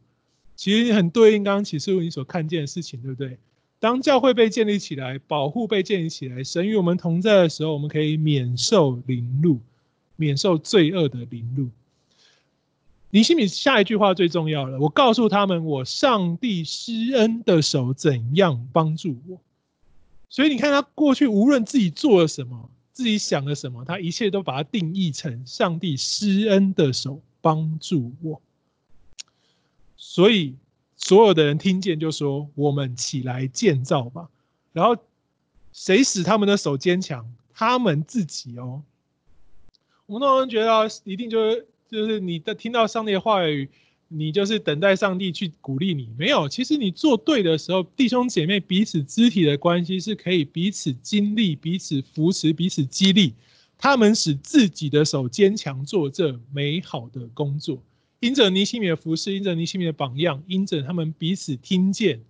[0.56, 3.38] 其实很对应刚刚启示录你所看见的事情，对不对？
[3.80, 9.58] 当教会被建立起来，保护被建立起来，神与我们同在的时候，我们可以免受凌辱，
[10.16, 11.70] 免受罪恶的凌辱。
[13.16, 19.40] 尼西米下一句话最重要了，我告诉他们，我上帝施恩的手怎样帮助我。
[20.28, 28.38] 所以你看他过去无论自己做了什么，自己想了什么，他一切都把它定义成上帝施恩的手帮助我。
[29.96, 30.54] 所以。
[30.98, 34.30] 所有的人听见就说：“我们起来建造吧。”
[34.72, 34.96] 然后
[35.70, 37.30] 谁使他们的手坚强？
[37.52, 38.82] 他们自己哦。
[40.06, 43.70] 我们通常觉得一定就是就是你的听到上帝的话语，
[44.08, 46.10] 你就是等待上帝去鼓励你。
[46.18, 53.32] 没有，其实你做对的时候，弟兄姐妹彼此肢体的关系是可以彼此经历、彼此扶持、彼此激励。
[53.78, 57.82] 他们使自己的手坚强，做这美好的工作。
[58.20, 62.20] 因着尼西米的服事，因着尼西米的榜样，因着他们彼此听见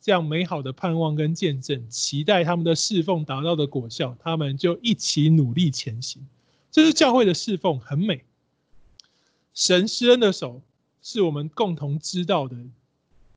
[0.00, 6.24] 这样美好的盼望跟见证，期待他们的侍奉达到的果效，他们就一起努力前行。
[6.70, 8.22] 这是教会的侍奉，很美。
[9.56, 10.62] 神施恩的手
[11.02, 12.54] 是我们共同知道的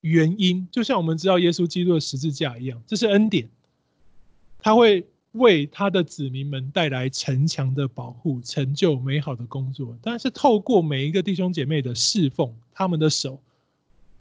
[0.01, 3.49] 原因，就像我们知道耶稣基督的十字架一样，这是恩典。
[4.61, 9.97] 他会为他的子民们带来城墙的保护，成就美好的工作。
[10.01, 13.39] 但是透过每一个弟兄姐妹的侍奉，他们的手，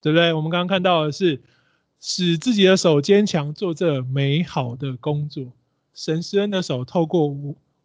[0.00, 0.32] 对不对？
[0.32, 1.40] 我们刚刚看到的是
[1.98, 5.50] 使自己的手坚强，做这美好的工作。
[5.94, 7.36] 神施恩的手透过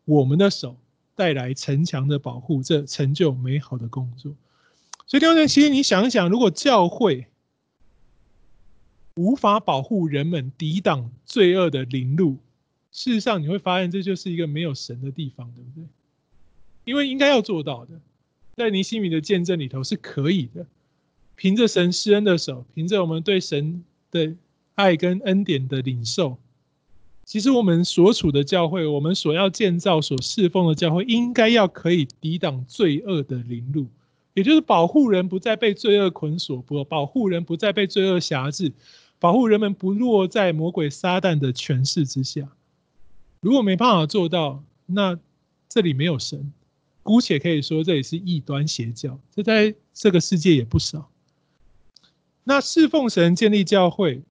[0.06, 0.78] 我们的手
[1.16, 4.34] 带来城墙的保护，这成就美好的工作。
[5.06, 7.28] 所以弟兄姐妹，其实你想一想，如果教会
[9.16, 12.38] 无法保护人们抵挡罪恶的临路，
[12.92, 15.88] 事实上，你会发现这就是一个没有神的地方，对不对？
[16.86, 18.00] 因为应该要做到的，
[18.56, 20.66] 在尼西米的见证里头是可以的。
[21.36, 24.36] 凭着神施恩的手，凭着我们对神的
[24.76, 26.38] 爱跟恩典的领受，
[27.26, 33.88] 其实我们所处的教会，我们所要建造、所侍奉的教会，应该要可以抵挡罪恶的临路，
[34.34, 38.72] 也就是保护人不再被罪恶捆锁，不保护人不再被罪恶辖制，
[39.20, 42.50] 保护人们不落在魔鬼撒旦的权势之下。
[43.40, 45.18] 如果没办法做到，那
[45.70, 46.52] 这里没有神，
[47.02, 51.10] 姑且可以说这里是异端邪教，这在这个世界也不少。
[52.44, 54.22] 那侍奉神、建立教会，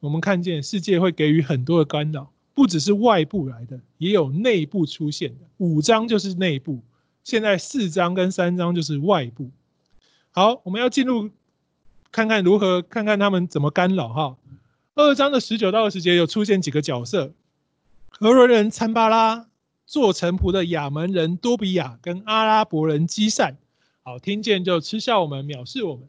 [0.00, 5.46] 我们看见世界会给予很多的干扰，不只是外部来的，也有内部出现的。
[5.58, 6.80] 五章就是内部，
[7.22, 9.48] 现在四章跟三章就是外部。
[10.32, 11.30] 好，我们要进入
[12.10, 14.36] 看看如何看看他们怎么干扰哈。
[14.96, 17.32] 二章的十九到二十节有出现几个角色。
[18.08, 19.46] 何伦人参巴拉，
[19.86, 23.56] 做臣仆的亚门人多比亚跟阿拉伯人基善，
[24.02, 26.08] 好，听见就嗤笑我们，藐视我们。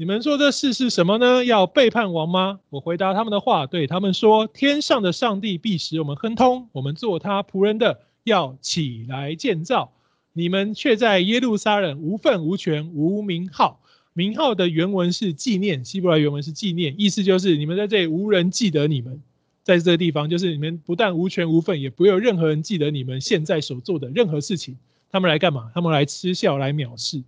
[0.00, 1.44] 你们说这事是什么呢？
[1.44, 2.60] 要背叛王吗？
[2.70, 9.92] 我回答他们的话，对他们说：天上的上帝必使我们亨通，我们做他仆人的要起来建造。
[10.32, 13.78] 你们却在耶路撒冷无份无权无名号。
[14.14, 19.20] 名号的原文是纪念，希伯来原文是纪念，意思就是你们在这里无人记得你们。
[19.64, 24.78] 在这个地方，就是你们不但无权无份，也不有任何人记得你们现在所做的任何事情。
[25.12, 25.70] 他们来干嘛？
[25.74, 27.22] 他们来嗤笑，来藐视，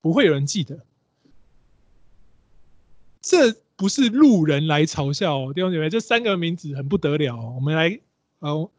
[0.00, 0.78] 不会有人记得。
[3.20, 7.52] 这不是路人来嘲笑哦，弟兄姐妹，这三个名字很不得了哦。
[7.56, 7.98] 我们来，
[8.40, 8.70] 呃，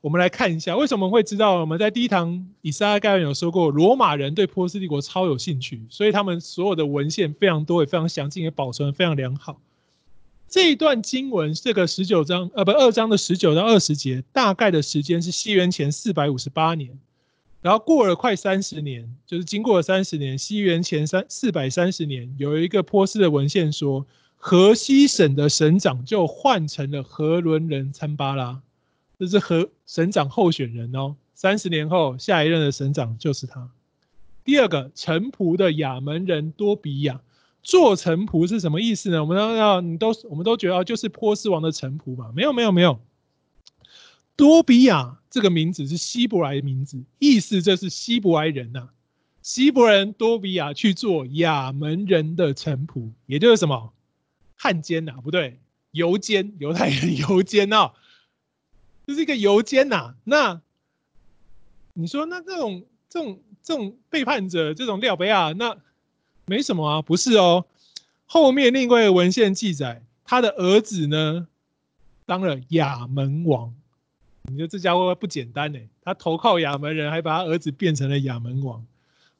[0.00, 1.60] 我们来看一下，为什么会知道？
[1.60, 9.60] 我们在第一堂以赛亚概论有说过，罗马人对波斯帝国超有兴趣，所以他们所有的文献非常多，也非常详尽，也保存非常良好。
[10.48, 16.96] 这一段经文，这个十九章，呃，不，二章的十九到二十节，大概的时间是西元前四百五十八年，
[17.66, 28.62] 然后过了快三十年，就是经过了三十年，西元前三四百三十年，有一个波斯的文献说，河西省的省长就换成了河伦人参巴拉，
[29.18, 31.16] 这是河省长候选人哦。
[31.34, 33.68] 三十年后，下一任的省长就是他。
[34.44, 37.20] 第二个，臣仆的亚门人多比亚。
[37.64, 39.24] 做臣仆是什么意思呢？
[39.24, 42.30] 我们都要，你都，我们都觉得就是波斯王的臣仆吧？
[42.32, 43.00] 没有，没有，没有。
[44.36, 48.92] 多比亚这个名字是希伯来名字，意思就是希伯来人呐、啊。
[49.42, 53.92] 希伯人多比亚去做亚门人的臣仆，也就是什么
[54.56, 55.12] 汉奸呐？
[55.22, 55.58] 不对，
[55.92, 57.92] 犹奸，犹太人 犹奸啊，
[59.06, 60.14] 这是一个犹奸呐。
[60.24, 60.60] 那
[61.94, 65.76] 你说，那这种这种这种背叛者，这种廖北亚，那？
[66.48, 67.66] 没什么啊，不是哦。
[68.24, 71.48] 后面另外一个文献记载，他的儿子呢
[72.24, 73.74] 当了亚门王。
[74.50, 75.78] 你说这家伙不简单呢？
[76.02, 78.84] 他投靠亚门人，还把他儿子变成了亚门王。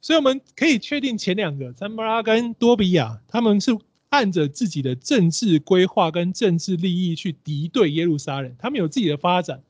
[0.01, 3.77] 所以我们可以确定，前两个参巴拉跟多比亚，他们是
[4.09, 8.55] 按着自己的政治规划跟政治利益去敌对耶路撒冷。
[8.59, 9.61] 他们有自己的发展，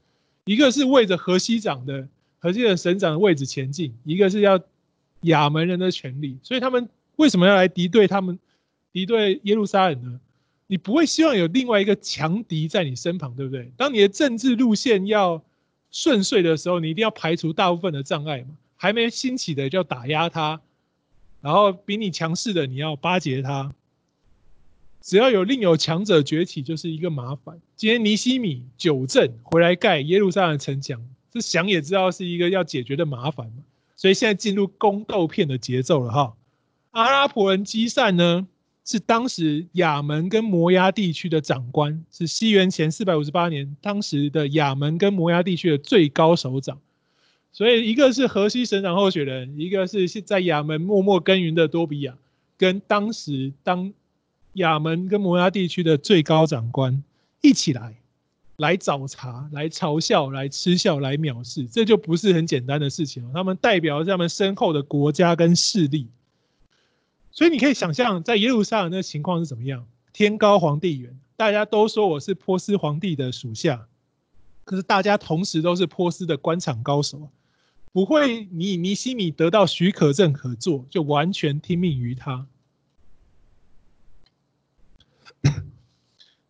[0.46, 2.08] 一个是为着河西长的
[2.40, 4.60] 河西的省长的位置前进，一个是要
[5.22, 6.90] 亚门人的权利，所以他们。
[7.18, 8.38] 为什么要来敌对他们，
[8.94, 10.20] 敌对耶路撒冷呢？
[10.68, 13.72] 你不会希望有另外一个强敌在你身旁，对不对？
[13.78, 15.42] 当你的政治路线要
[15.92, 18.50] 顺遂的时候，你一定要排除大部分的障碍嘛。
[18.76, 20.62] 还没兴起的就要打压他，
[21.42, 23.74] 然后比你强势的你要巴结他。
[25.02, 27.60] 只要有另有强者崛起，就是一个麻烦。
[27.76, 31.02] 今天尼西米纠正回来盖耶路撒冷城墙，
[31.32, 33.64] 这想也知道是一个要解决的麻烦嘛。
[33.96, 36.36] 所以现在进入宫斗片的节奏了哈。
[36.92, 38.48] 阿拉伯人基善呢，
[38.88, 46.80] 是当时亚门跟摩押地区的长官，是西元前四百五十八年当时的亚门跟摩押地区的最高首长。
[47.52, 52.16] 所以一个是河西省长候选人，一个是现在亚门默默耕耘的多比亚，
[52.58, 53.92] 跟当时当
[54.54, 57.04] 亚门跟摩押地区的最高长官
[57.42, 57.94] 一起来，
[58.56, 63.32] 来找茬，来嘲笑，来嗤笑，来藐视，这就不是很简单的事情了。
[63.34, 66.08] 他们代表他们身后的国家跟势力。
[67.38, 69.86] 所以你可以想象，在耶路撒冷的情况是怎么样？
[70.12, 73.88] 天高皇帝远，大家都说我是波斯皇帝的属下，
[74.64, 77.30] 可是大家同时都是波斯的官场高手，
[77.94, 82.48] 不会你尼西米得到许可证可做，就完全听命于他。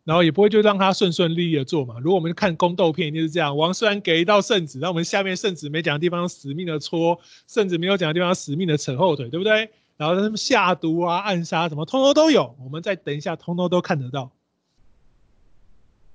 [0.06, 2.00] 然后也不会就让他顺顺利利的做嘛。
[2.00, 3.58] 如果我们看宫斗片，就是这样。
[3.58, 9.70] 王虽然给一道圣旨，那我们下面圣旨没讲的地方死命的戳，圣旨没有讲的地方死命的扯后腿，对不对？
[9.98, 12.56] 然后他们下毒啊、暗杀什么，通通都有。
[12.64, 14.32] 我们再等一下，通通都看得到。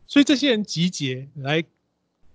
[0.06, 1.64] 所以这些人集结来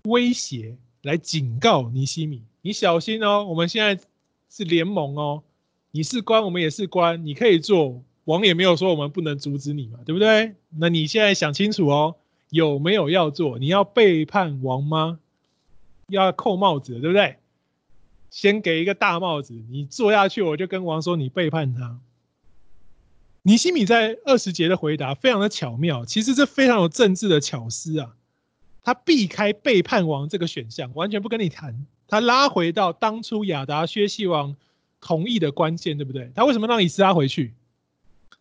[0.03, 3.45] 威胁、来警告尼西米，你小心哦。
[3.45, 4.03] 我们现在
[4.49, 5.43] 是联盟哦，
[5.91, 8.01] 你是官，我们也是官，你可以做。
[8.25, 10.55] 王也没有说我们不能阻止你嘛，对不对？
[10.69, 12.15] 那你现在想清楚哦，
[12.49, 13.57] 有没有要做？
[13.57, 15.19] 你要背叛王吗？
[16.10, 17.38] 要扣帽子，对不对？
[18.30, 22.00] 先给一个大帽子，你做下去，我就跟王说你背叛他。
[23.44, 28.13] 尼西米在二十节的回答非常的巧妙，其实这非常有政治的巧思啊。
[28.84, 34.56] 他避开背叛王这个选项，完全不跟你谈，他拉回到当初亚达薛西王
[35.02, 36.32] 同意的关键，对不对？
[36.36, 37.54] 他为什么让以斯拉回去？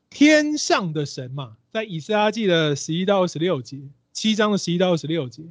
[0.08, 3.78] 天上的神嘛，在以斯拉记的十一到二十六节，
[4.12, 5.42] 七章的十一到二十六节，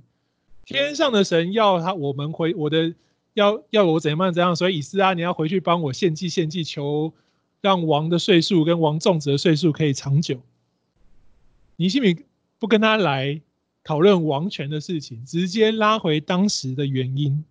[0.66, 2.94] 天上的神要他我们回我的
[3.36, 7.14] 要要我怎样怎样，所以以斯拉你要回去帮我献祭献祭，求
[7.62, 10.42] 让王的岁数跟王种子的岁数可以长久。
[11.76, 12.18] 尼西米
[12.58, 13.40] 不跟他来
[13.84, 17.44] 讨论王权的事情，直接拉回当时的原因，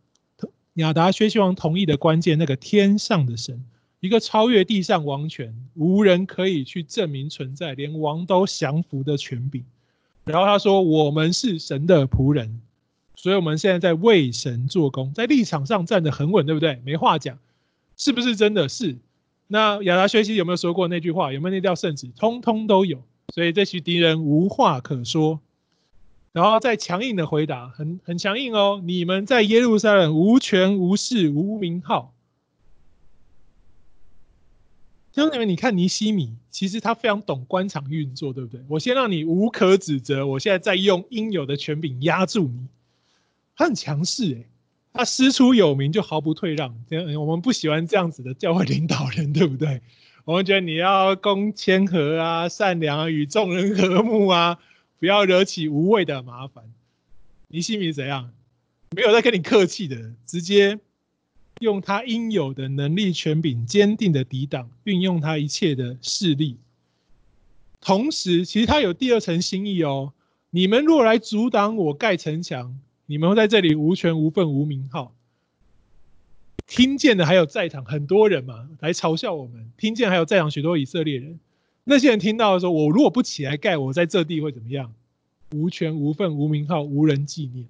[0.75, 3.65] 亚达薛西王同意的关键，那个天上的神。
[4.01, 9.65] 一个超越地上王权，无人可以去证明存在，连王都降服的权柄。
[10.25, 12.61] 然后他说：“我们是神的仆人，
[13.17, 16.81] 所以我们现在在为神做工，在立场上站得很稳，对不对？
[16.85, 17.39] 没话讲，
[17.97, 18.97] 是不是真的是？
[19.47, 21.33] 那亚达学习有没有说过那句话？
[21.33, 22.09] 有没有那条圣旨？
[22.17, 23.03] 通通都有。
[23.35, 25.41] 所以这群敌人无话可说。
[26.33, 28.81] 然后再强硬的回答，很很强硬哦。
[28.85, 32.13] 你们在耶路撒冷无权无势无名号。”
[35.15, 38.65] 兄弟们，你看尼西米，其实他非常懂官场运作，对不对？
[38.69, 42.67] 我先让你无可指责，我现在再用应有的权柄压住你。
[43.57, 44.47] 他很强势诶，
[44.93, 46.75] 他师出有名就毫不退让。
[47.19, 49.81] 我们不喜欢这样子的教会领导人，对不对？
[50.25, 54.59] 我们觉得你要公谦和啊，善良啊，与众人和睦啊，
[54.99, 56.65] 不要惹起无谓的麻烦。
[57.49, 58.33] 尼西米怎样？
[58.91, 60.79] 没有在跟你客气的，直接。
[61.61, 66.59] 用他应有的能力、权柄，坚定的抵挡，运用他一切的势力。
[67.81, 70.13] 同时，其实他有第二层心意哦。
[70.51, 75.15] 你们若来阻挡我盖城墙，你们会在这里无权无份无名号。
[76.67, 79.71] 听见的还有在场很多人嘛，来嘲笑我们。
[79.77, 81.39] 听见还有在场许多以色列人，
[81.85, 84.95] 那些人听到的时候，我如果不起来盖，我在这地会怎么样？
[85.53, 87.67] 无权无份无名号，无人纪念。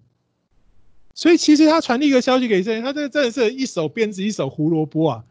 [1.13, 5.25] 所以其实他传递一个消息给以色列，他这真的是一手鞭子一手胡萝卜啊！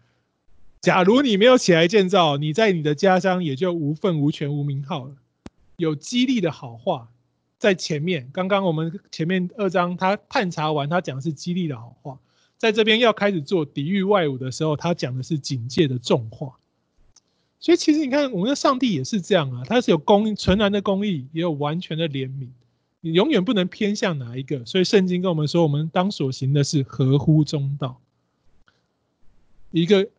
[0.82, 5.16] 假如你没有起来建造，你在你的家乡也就无份无权无名号了。
[5.78, 7.10] 有激励的好话
[7.64, 12.20] 在前面，刚刚我们前面二章他探查完，他讲的是激励的好话，
[12.58, 16.58] 在这边要开始做抵御外侮的时候，他讲的是警戒的重话。
[17.62, 22.50] 所以其实你看，我们的上帝也是这样啊，他是有公纯然的公义，也有完全的怜悯。
[23.00, 27.98] 你永远不能偏向哪一个，所以圣经跟我们说，我们当所行的是合乎中道。
[29.72, 30.10] 一个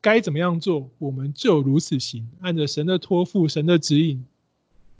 [0.00, 4.24] 该怎么样做，我们就如此行，按着神的托付、神的指引、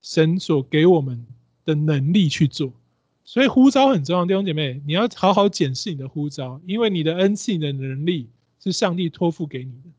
[0.03, 1.25] 神所给我们
[1.65, 2.73] 的能力去做。
[3.25, 8.29] 所以呼召很重要，弟兄姐妹，你要好好检视你的呼召，因为你的恩赐、你的能力
[8.63, 9.91] 是上帝托付给你的。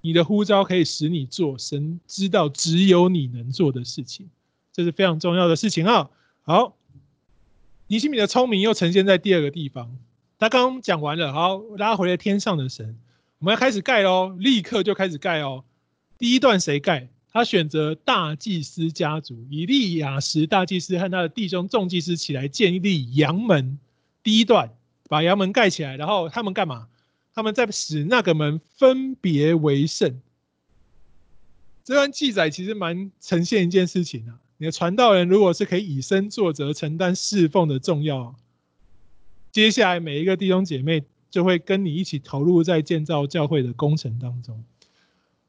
[0.00, 4.28] 你的呼召可以使你做神知道只有你能做的事情，
[4.72, 6.10] 这是非常重要的事情啊。
[6.42, 6.76] 好。
[7.88, 9.96] 尼西米的聪明又呈现在第二个地方。
[10.40, 12.98] 他刚讲完了，好，拉回了天上的神，
[13.38, 15.62] 我们要开始盖喽，立刻就开始盖哦。
[16.18, 17.08] 第一段谁盖？
[17.36, 23.78] 他选择大祭司家族，以利亚实大祭司和他的弟兄众祭司起来建立羊门。
[24.22, 24.72] 第一段
[25.06, 26.88] 把羊门盖起来，然后他们干嘛？
[27.34, 30.18] 他们在使那个门分别为圣。
[31.84, 34.40] 这段记载其实蛮呈现一件事情啊。
[34.56, 38.34] 你的传道人如果是可以以身作则、承担侍奉的重要，
[39.52, 44.64] 接下来每一个弟兄姐妹就会跟你一起投入在建造教会的工程当中。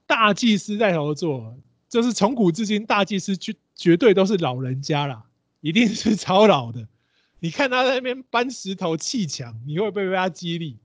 [0.06, 1.56] 大祭司带头做，
[1.90, 5.26] 就是从古至今，大祭司绝绝对都是老人家啦，
[5.62, 6.88] 一定是超老的。
[7.40, 10.78] 你看他在那边搬石头砌墙，你会不会被他激励？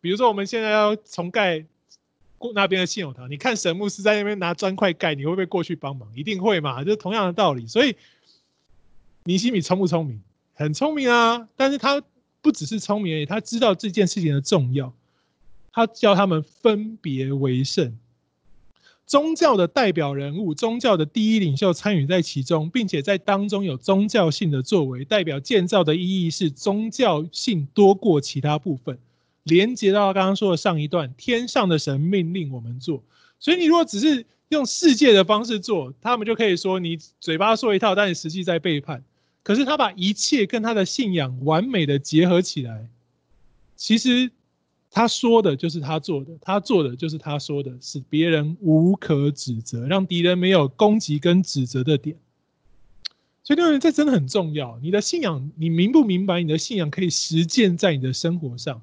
[0.00, 1.66] 比如说我们现在要重盖。
[2.40, 6.08] 过那边的信友堂，你看神牧师在那边拿砖块盖，你会不会过去帮忙？
[6.14, 7.66] 一定会嘛，就同样的道理。
[7.66, 7.96] 所以
[9.24, 10.22] 尼西米聪不聪明？
[10.54, 12.00] 很聪明啊，但是他
[12.40, 14.94] 不只是聪明而已，他知道这件事情的重要，
[15.72, 17.98] 他叫他们分别为圣。
[19.08, 28.98] 宗教的代表人物，宗教的第一领袖参与在其中，并且在当中有宗教性的作为，代表建造的意义是宗教性多过其他部分。
[29.44, 33.02] 连接到刚刚说的上一段，天上的神命令我们做，
[33.40, 39.02] 所以你如果只是用世界的方式做，他们就可以说你嘴巴说一套，但你实际在背叛。
[39.42, 42.86] 可是他把一切跟他的信仰完美的结合起来，
[43.74, 44.30] 其实。
[44.90, 52.16] 他说的就是他做的，他做的就是他说的，使别人无可指责，让敌人没有攻击跟指责的点。
[53.44, 54.78] 所以，弟兄们，这真的很重要。
[54.82, 56.42] 你的信仰，你明不明白？
[56.42, 58.82] 你的信仰可以实践在你的生活上。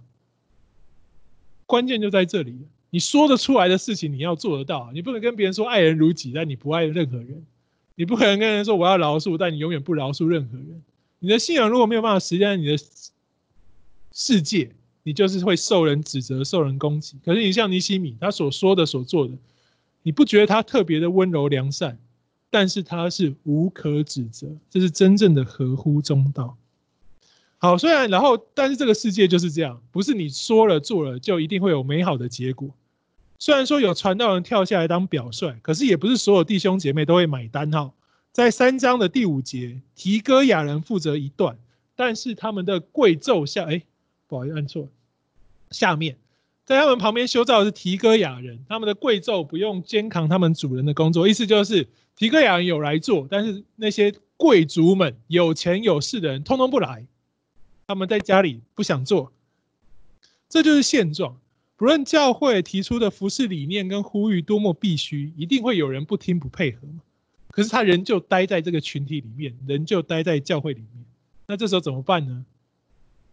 [1.68, 2.56] 关键就在这里，
[2.90, 4.92] 你说得出来的事情，你要做得到。
[4.94, 7.44] 你不能跟别人说爱人如己，但你不爱任何人；
[7.96, 10.84] 你不可能跟人说我要饶恕，但你永远不饶恕任何人。
[11.20, 12.78] 你的信仰如果没有办法实践在你的
[14.12, 14.72] 世界，
[15.06, 17.16] 你就是会受人指责、受人攻击。
[17.24, 19.34] 可是你像尼西米，他所说的、所做的，
[20.02, 22.00] 你不觉得他特别的温柔良善？
[22.50, 26.58] 但是他是无可指责，这是真正的合乎中道。
[27.60, 32.72] 好，虽然然后，但是这个世界就是这样，不是你说了做了就一定会有美好的结果。
[33.38, 37.94] 虽然说有传道人跳下来当表率，可是也不是所有弟兄姐妹都会买单哈。
[38.32, 41.60] 在三章的第五节，提哥亚人负责一段，
[41.96, 43.84] 但是他们的贵胄下，哎。
[44.28, 44.88] 不好意思，按错了。
[45.76, 46.18] 下面，
[46.66, 57.06] 在他们旁边修造的是提哥亚人，他们的贵胄不用肩扛他们主人的工作，意思就是提哥亚人有来做，但是那些贵族们有钱有势的人通通不来，
[57.86, 59.34] 他们在家里不想做，
[60.48, 61.38] 这就是现状。
[61.78, 66.88] 不论教会提出的服饰理念跟呼吁多么必须，一定会有人不听不配合。
[67.52, 71.06] 可是他仍旧待在这个群体里面，仍旧待在教会里面，
[71.48, 72.46] 那这时候怎么办呢？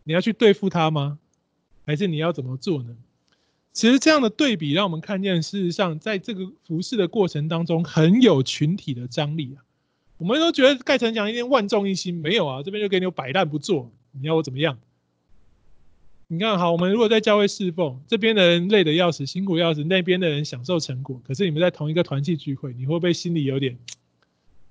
[0.04, 1.20] 你要去对付他吗？
[1.84, 2.96] 还是你要怎么做呢？
[3.72, 9.64] 其实这样的对比让我们看见，事实上在这个服事的过程当中，很有群体的张力啊。
[10.18, 14.78] 我们都觉得盖城墙一定万众一心，没有啊，这边就给你摆烂不做，你要我怎么样？
[16.28, 23.78] 你看好，我们如果在教会侍奉，这边的人累得要死，辛苦要死，那边的人享受成果，可是你们在同一个团契聚会，你会不会心里有点？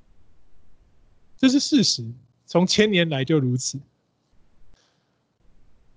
[1.38, 2.06] 这是事实，
[2.46, 3.80] 从千年来就如此。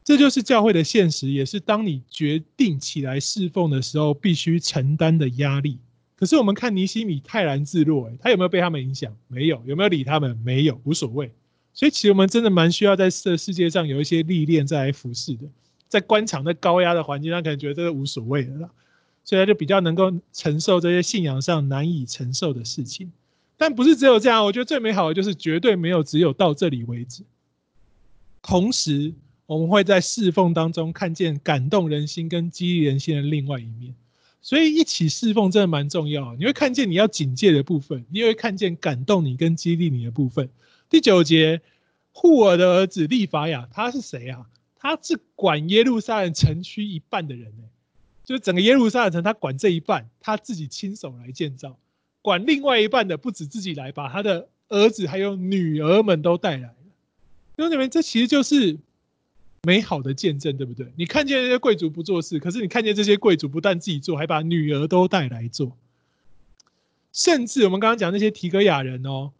[0.04, 5.78] 这就是教会的现实，也是当你决定起来侍奉的时候必须承担的压力。
[6.14, 9.16] 可是我们看尼西米泰然自若，他有没有被他们影响？
[9.28, 9.62] 没有。
[9.64, 10.38] 有没有理他们？
[10.44, 11.32] 没有，无所谓。
[11.72, 15.46] 所以其实我们真的蛮需要在这世界上有一些历练再来服侍的。
[15.88, 18.70] 在官场的高压的环境，他可能觉得这个无所谓的啦，
[19.24, 23.10] 所以他就比较能够承受这些信仰上难以承受的事情。
[23.56, 27.22] 但不是只有这样，我觉得最美好的就是绝对没有只有到这里为止。
[28.42, 29.14] 同时。
[29.46, 33.94] 我们会在侍奉当中看见感动人心跟激励人心的另外一面，
[34.40, 36.34] 所以一起侍奉真的蛮重要。
[36.36, 40.48] 你会看见你要警戒的部分，你也会看见感动你跟激励你的部分。
[40.88, 41.60] 第九节，
[42.12, 44.46] 户珥的儿子利法亚，他是谁啊？
[44.78, 47.52] 他是管耶路撒冷城区一半的人，
[48.24, 51.76] 就整个耶路撒冷城，他管这一半，他自己亲手来建造；
[52.22, 56.74] 管另外一半的，不止自己来，把他的儿子还有女儿们都带来了。
[57.58, 58.78] 兄弟们，这其实就是。
[59.64, 60.92] 美好的见证，对不对？
[60.96, 65.76] 你看见这些贵族不做事，可是你看见这些贵族不但自己做，还把女儿都带来做。
[67.12, 69.32] 甚至我们刚刚讲那些提哥亚人哦，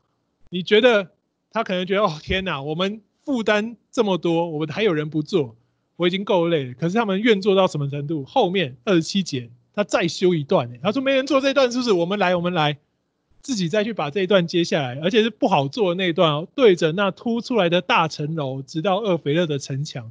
[0.48, 1.10] 你觉得
[1.50, 5.56] 他可能觉得哦，天哪，我们负担这么多，我们还有人不做，
[5.96, 6.74] 我已经够累了。
[6.74, 8.24] 可是他们愿做到什么程度？
[8.24, 11.92] 后面二十七节他再修一段，他说没人做这段，是不是？
[11.92, 12.78] 我们来，我们来。
[13.44, 20.10] 自己再去把这一段接下来，而且是不好做的那一段哦，对着那凸出来的大城楼，直到厄斐勒的城墙，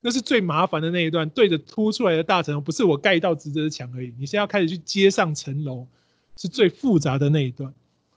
[0.00, 1.28] 那是最麻烦的那一段。
[1.28, 5.86] 对着凸出来的大城楼，不是我盖一道直直的墙而已，你现在要开始去接上城楼，
[6.38, 7.74] 是最复杂的那一段。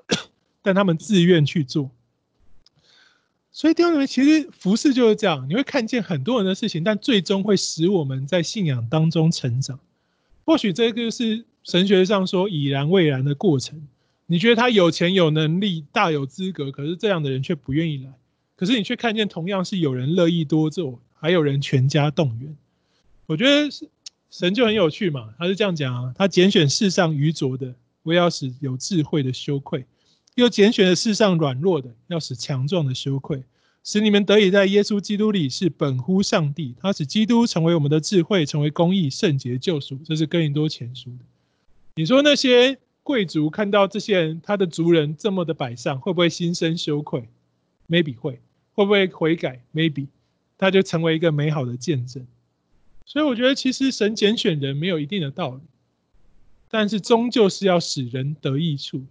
[0.63, 1.91] 但他们自愿去做，
[3.51, 9.77] 所以弟兄姊妹，其实服事就是这样，你会看见很多人的事情，但最终会使我们在信仰当中成长。
[10.45, 13.85] 或许这个就是神学上说已然未然的过程。
[14.29, 18.11] 你觉得他有钱有能力大有资格，可是这样的人却不愿意来。
[18.57, 22.53] 可是你却看见同样是有人乐意多做，还有人全家动员。
[23.25, 23.69] 我觉得
[24.29, 27.73] 神就很有趣嘛，他是这样讲啊，他拣选世上愚拙的，
[28.03, 29.81] 为要使有智慧的羞愧；
[30.35, 33.41] 又拣选了世上软弱的，要使强壮的羞愧，
[33.85, 36.75] 使你们得以在耶稣基督里是本乎上帝。
[36.81, 39.97] 他使基督成为我们的智慧，成为公义、圣洁、救赎。
[40.03, 41.23] 这是哥林多前书的。
[41.95, 42.77] 你说那些？
[43.07, 47.29] 贵族看到这些人，他的族人这么的摆上，会不会心生羞愧
[47.87, 48.41] ？Maybe 会，
[48.73, 50.07] 会不会悔改？Maybe，
[50.57, 52.27] 他就成为一个美好的见证。
[53.05, 55.61] 所以我觉得，其实神拣选人没有一定的道理，
[56.69, 59.01] 但是终究是要使人得益处。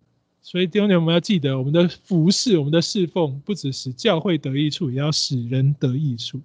[0.42, 6.38] 所以弟兄姐妹，我们要记得，我们的服侍、我们的侍奉，不只使教会得益处，也要使人得益处。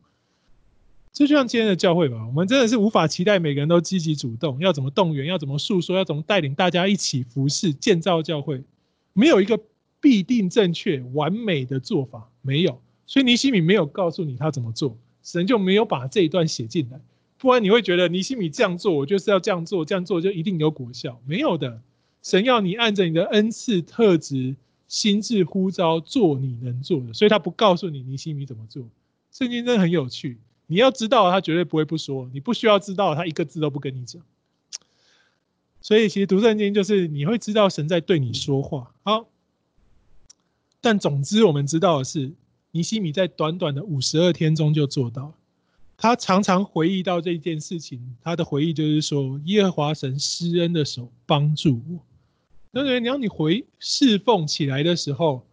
[1.13, 8.63] 这就像今天的教会吧，我们真的是无法期待每个人都积极主动，要怎么动员，要怎么诉说，要怎么带领大家一起服事、建造教会，
[9.11, 9.59] 没有一个
[9.99, 12.81] 必定正确、完美的做法，没有。
[13.05, 17.01] 所以尼西米没有告诉你他怎么做，神就没有把这一段写进来，
[17.37, 21.81] 不然你会觉得尼西米这样做，我就是要这样做，这样做就一定有果效，没有的。
[22.23, 24.55] 神要你按着你的恩赐、特质、
[24.87, 28.87] 心智呼召做你能做的，所以他不告诉你尼西米怎么做。
[29.31, 30.37] 圣经真的很有趣。
[30.71, 34.21] 你要知道，他绝对不会不说；你不需要知道，他一个字都不跟你讲。
[35.81, 38.95] 所以，其实读圣经就是你会知道神在对你说话。
[39.03, 39.27] 好，
[40.79, 42.31] 但总之，我们知道的是，
[42.71, 45.33] 尼西米在短短的五十二天中就做到了。
[45.97, 51.99] 他常常回忆到这件事情，他的回忆就是说：“耶和华神施恩的手帮助我。”
[52.71, 55.45] 那对，你要你回侍奉起来的时候，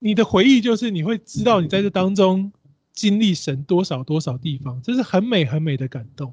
[0.00, 2.52] 你的回忆就是你会知道你在这当中。
[2.94, 6.32] 经历神多少多少地方，这是很美很美的感动。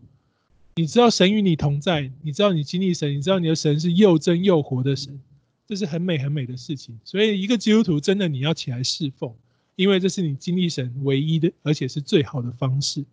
[0.76, 5.20] 你知道神与你同在，你知道你经历神，你知道你的神是又真又活的神，
[5.68, 6.98] 这是很美很美的事情。
[7.04, 9.34] 所以一个基督徒真的你要起来侍奉，
[9.76, 13.04] 因为这是你经历神唯一的，而且是最好的方式。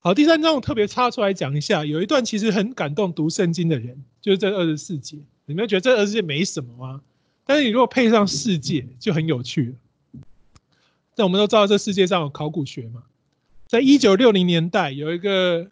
[0.00, 5.18] 好，第三章我特别插出来讲一下，有一段其实很感动读圣经的人，就是这二十四节。
[5.46, 7.00] 你们觉得这二十四节没什么吗？
[7.44, 9.74] 但是你如果配上世界，就很有趣了。
[11.18, 13.02] 那我们都知道，这世界上有考古学嘛？
[13.66, 15.68] 在一九六零年代，有一个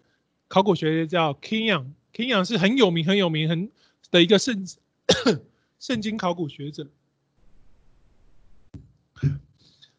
[0.48, 3.70] 考古学家叫 Kingyong，Kingyong 是很有名、很有名、很
[4.10, 4.66] 的一个圣
[5.78, 6.88] 圣经考古学者。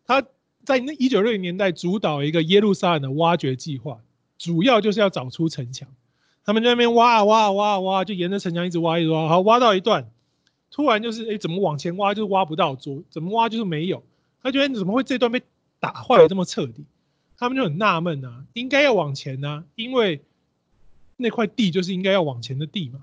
[0.06, 0.22] 他
[0.66, 4.02] 在那一九六零年代主导一个耶路撒冷的挖掘计划，
[4.38, 5.88] 主要就是要找出城墙。
[6.44, 10.12] 他们在那边挖啊挖啊挖啊挖，就沿着城墙一直挖一直挖，好，挖到一段，
[10.72, 14.04] 突然就是哎，怎么往前挖就是挖不到，左怎么挖就是没有。
[14.48, 15.42] 他觉得你怎么会这段被
[15.80, 16.86] 打坏了这么彻底？
[17.38, 20.22] 他们就很纳闷啊，应该要往前啊，因为
[21.18, 23.02] 那块地就是应该要往前的地嘛。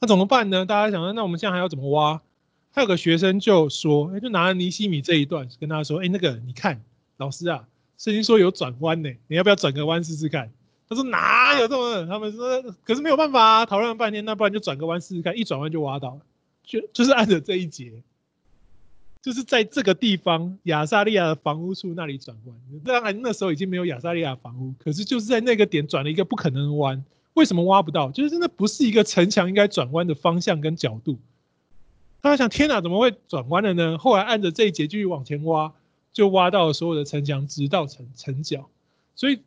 [0.00, 0.64] 那怎么办呢？
[0.64, 2.22] 大家想说，那我们现在还要怎么挖？
[2.72, 6.82] 还有个学生就说，哎，就拿了尼西米这一段跟他说，哎，那个你看，
[7.18, 7.68] 老师啊，
[7.98, 10.50] 圣经说有转弯呢，你要不要转个弯试试看？
[10.88, 12.06] 他说哪有这么？
[12.06, 16.20] 他们说可是没有办法啊，讨论了半天，那不然就转个弯试试看，一转弯就挖到了，
[16.64, 18.02] 就就是按着这一节。
[19.24, 22.54] 就是在这个地方，亚撒利亚的房屋处那里转弯。
[22.84, 27.02] 当然那时候已经没有亚撒利亚房屋，可是就是在那个点转了一个不可能的弯。
[27.32, 28.10] 为什么挖不到？
[28.10, 31.18] 就是真的不是一个城墙应该转弯的方向跟角度。
[32.20, 33.96] 他想：天哪，怎么会转弯了呢？
[33.96, 35.72] 后来按着这一节继续往前挖，
[36.12, 38.68] 就挖到了所有的城墙，直到城城角。
[39.16, 39.38] 所以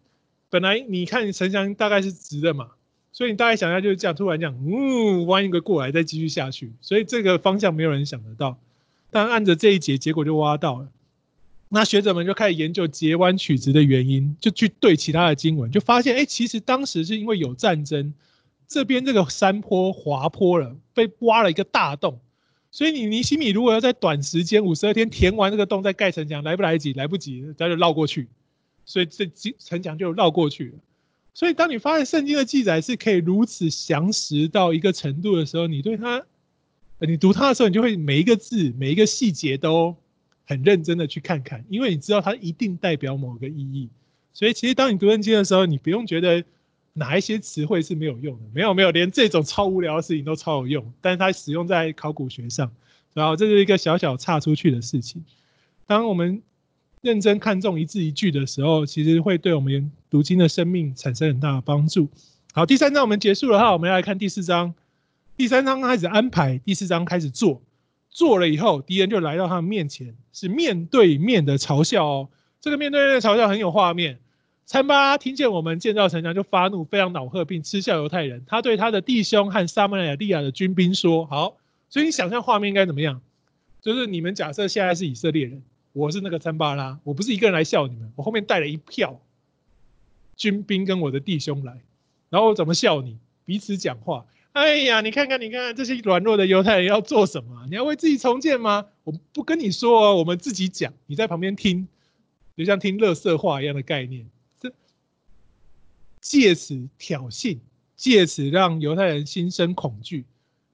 [0.50, 2.72] 本来你看城墙大概是直的嘛，
[3.12, 6.74] 所以你大概想一下就是这样，突然这样，嗯，弯一个过来，再继续下去。
[6.82, 8.58] 所以这个方向没有人想得到。
[9.10, 10.88] 但按着这一节，结果就挖到了。
[11.70, 18.14] 那学者们就开始研究截弯取直的原因，就去对其他的经文，就发现，哎，其实当时是因为有战争，
[18.68, 22.20] 这边这个山坡滑坡了，被挖了一个大洞。
[22.72, 26.94] 所以你尼西米如果要在短时间五十二天填完这个洞，再盖城墙，来不来得及？
[26.94, 28.28] 来不及，他就绕过去。
[28.86, 29.30] 所以这
[29.60, 30.74] 城墙就绕过去了。
[31.34, 36.26] 所以当你发现圣经的记载是可以如此详实到一个程度的时候，你对它。
[37.06, 39.96] 你读它的时候，你就会每一个字、每一个细节都
[40.46, 43.90] 很认真的去看看，因为你知道它一定代表某个意义。
[44.34, 46.44] 所以其实当你读圣经的时候，你不用觉得
[46.94, 50.94] 哪一些词汇是没有用的，没有没有，连这种超无聊的事情都超有用。
[51.02, 52.72] 但是它使用在考古学上，
[53.14, 55.24] 然后这是一个小小岔出去的事情。
[55.86, 56.42] 当我们
[57.02, 62.10] 认真看重一字一句的时候，其实会对我们读经的生命产生很大的帮助。
[62.54, 64.74] 好，第三章我们结束了哈，我们要来看第四章。
[65.38, 67.62] 第三章开始安排，第四章开始做，
[68.10, 72.30] 做了以后，敌人就来到他们面前，是面对面的嘲笑哦。
[72.60, 74.18] 这个面对面的嘲笑很有画面。
[74.66, 78.44] 参巴拉听见我们建造城墙，就发怒，非常恼恨，并嗤笑犹太人。
[78.48, 81.58] 他对他的弟兄和撒玛利亚的军兵说：“好，
[81.88, 83.22] 所以你想象画面应该怎么样？
[83.80, 85.62] 就是你们假设现在是以色列人，
[85.94, 89.22] 我是那个参巴拉，我不是一个人来笑你们，我后面带了一票
[90.36, 91.78] 军兵跟我的弟兄来，
[92.32, 93.20] 然后我怎么笑你？
[93.46, 94.26] 彼此讲话。”
[94.58, 97.68] 哎呀，你看看，你看看这些软弱的犹太人要做什么？
[97.70, 98.88] 你要为自己重建吗？
[99.04, 101.88] 我不跟你说，我们自己讲，你在旁边听，
[102.58, 104.28] 就像听乐色话一样的概念。
[104.60, 104.74] 这
[106.20, 107.60] 借此挑衅，
[107.96, 110.26] 借此让犹太人心生恐惧。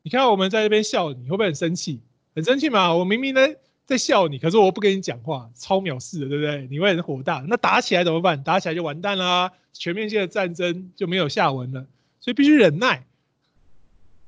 [0.02, 2.00] 你看我们在这边笑，你会不会很生气？
[2.36, 2.96] 很生气嘛？
[2.96, 3.46] 我明明呢
[3.86, 6.68] 在笑你，可是我不跟你讲话，超藐视的，对不对？
[6.72, 7.44] 你会很火大。
[7.50, 8.42] 那打起来怎么办？
[8.44, 11.86] 打起来就完蛋啦，全面性的战争就没有下文了。
[12.22, 13.06] 所以必须忍耐。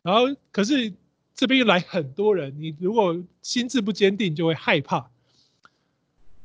[0.06, 0.94] 然后，可是
[1.34, 5.10] 这边又来很多人，你如果心智不坚定，就会害怕。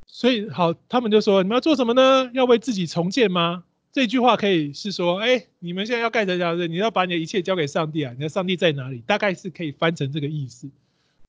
[0.06, 2.30] 所以好，他们就说：你们要做什么呢？
[2.32, 3.64] 要为自己重建吗？
[3.92, 8.14] 这句话可以是说：哎，你们现在要盖城墙的，你要把你的一切交给上帝啊！
[8.16, 9.02] 你的上帝在哪里？
[9.06, 10.70] 大概是可以翻成这个意思。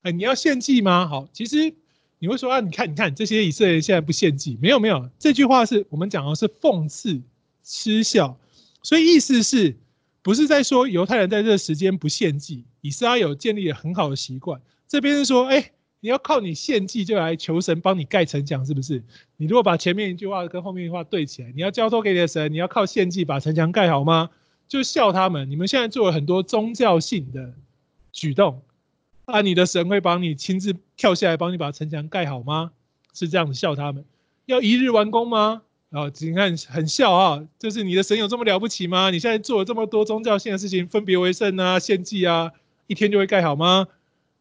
[0.00, 1.06] 哎，你要献祭吗？
[1.06, 1.74] 好，其实
[2.18, 7.20] 你会说啊，你看，你看这些以色列人现在不献祭，没有没有，这句话是我们讲的是讽刺、
[7.62, 8.38] 嗤笑，
[8.82, 9.76] 所以意思是
[10.22, 12.64] 不是在说犹太人在这个时间不献祭？
[12.80, 19.02] 以色列有建立了很好的习惯，这边是说，哎，你要靠你献祭就来求神帮你盖城墙，是不是？
[19.36, 24.30] 你如果把前面一句话跟后面一句话对起来，你要交托给你的神，你要靠献祭把城墙盖好吗？
[24.68, 27.52] 就笑他们，你们现在做了很多宗教性的
[28.12, 28.62] 举动。
[29.24, 32.72] 啊，你的神会帮你亲自跳下来帮你把城墙盖好吗？
[33.14, 34.04] 是这样子笑他们，
[34.46, 35.62] 要一日完工吗？
[35.92, 39.10] 啊你看很笑啊，就是你的神有这么了不起吗？
[39.10, 42.50] 你现在做了这么多宗教性的事情，分别为圣啊、献祭啊，
[42.86, 43.86] 一天就会盖好吗？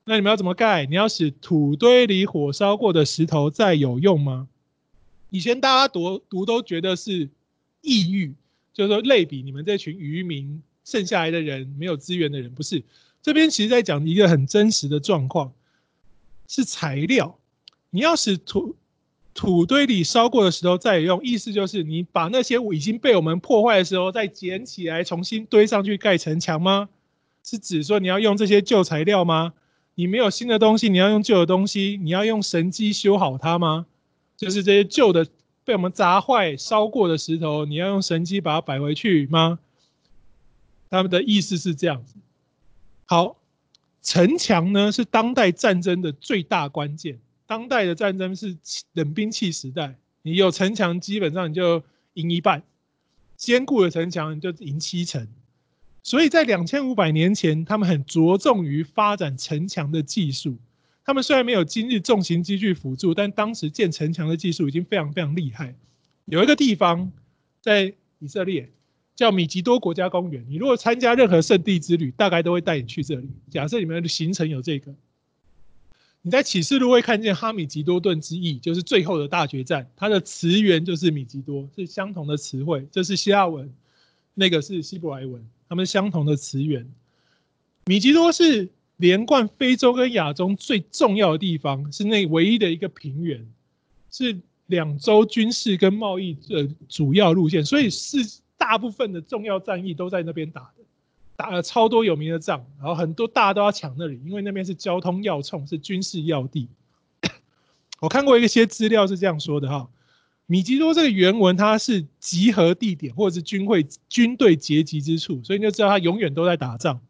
[0.05, 0.85] 那你们要怎么盖？
[0.85, 4.47] 你要使土堆里火烧过的石头再有用吗？
[5.29, 7.29] 以前大家读读都觉得是
[7.81, 8.33] 抑郁，
[8.73, 12.81] 就是说类比你们这群渔民剩下来的人，没有资源的人，不是。
[13.21, 15.51] 这边其实在讲一个很真实的状况，
[16.47, 17.37] 是材料。
[17.89, 18.75] 你要使土
[19.33, 26.89] 土堆里烧过的石头再用，意思就是你把那些已经被我们破坏的时候再捡起来，重新堆上去盖城墙吗？
[27.43, 29.53] 是指说你要用这些旧材料吗？
[29.95, 33.85] 你没有新的东西，你要用旧的东西，你要用神机修好它吗？
[34.37, 35.27] 就是这些旧的
[35.63, 39.59] 被我们砸坏、烧过的石头，你要用神机把它摆回去吗？
[40.89, 42.15] 他们的意思是这样子。
[43.05, 43.37] 好，
[44.01, 47.19] 城墙呢是当代战争的最大关键。
[47.51, 48.55] 当代的战争是
[48.93, 51.83] 冷兵器时代，你有城墙，基本上你就
[52.13, 52.61] 赢一半；
[53.35, 55.27] 坚固的城墙你就赢七成。
[56.01, 60.55] 所以在两千五百年前，他们很着重于发展城墙的技术。
[61.03, 65.75] 他们虽然没有今日重型机具辅助，但当时建城墙的技术已经非常非常厉害。
[66.23, 67.11] 有一个地方
[67.59, 68.71] 在以色列。
[69.13, 70.43] 叫米吉多国家公园。
[70.49, 73.29] 你如果参加任何圣地之旅，大概都会带你去这里。
[73.51, 74.95] 假设你们的行程有这个，
[76.21, 79.89] 你在启示录会看见哈米吉多顿之役，就是最后的大决战。
[79.95, 82.87] 它的词源就是米吉多，是相同的词汇。
[82.91, 83.73] 这是希腊文，
[84.33, 86.87] 那个是希伯来文，它们相同的词源。
[87.85, 93.47] 米吉多是连贯非洲跟亚洲最重要的地方，是那唯一的一个平原，
[94.09, 98.41] 是两洲军事跟贸易的主要路线，所以是。
[98.61, 100.80] 大部分的重要战役都在那边打的，
[101.41, 106.67] 打了超多有名的仗，然后很多大都要抢那里，因为那边是交通要冲，是军事要地。
[107.99, 109.89] 我看过一些资料是这样说的哈，
[110.45, 117.01] 米吉多这个原文它是集合地点或者是军会军队结集之处，所以你就知道它永远都在打仗。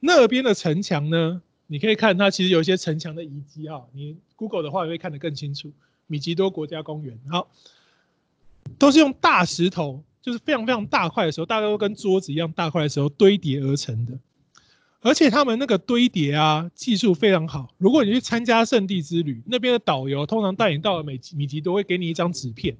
[0.00, 5.72] 那边的城墙呢，你可以看它其实有一些城墙的遗迹哈，你 Google 的话也会看得更清楚。
[6.08, 7.48] 米吉多国家公园，好。
[8.78, 14.18] 都是用大石头，就是非常非常大块的时候，大概都跟桌子一样大块的时候堆叠而成的。
[15.02, 17.74] 而且他们那个堆叠啊，技术非常好。
[17.76, 22.74] 如果你去参加圣地之旅，那边的导游通常带你到了米米吉都，会给你一张纸片，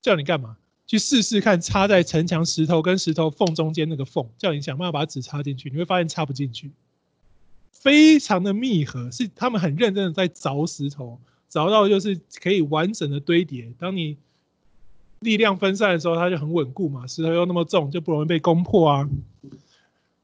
[0.00, 0.56] 叫你干嘛？
[0.88, 6.72] 去试试看插在城墙石头跟石头缝中间那个缝，叫你想办法把纸插进去，你会发现插不进去，
[7.70, 13.72] 非常的密合，是他们很认真的在凿石头，凿到就是可以完整的堆叠。
[13.78, 14.16] 当你
[15.22, 17.06] 力量分散的时候，它就很稳固嘛。
[17.06, 19.08] 石头又那么重，就不容易被攻破啊。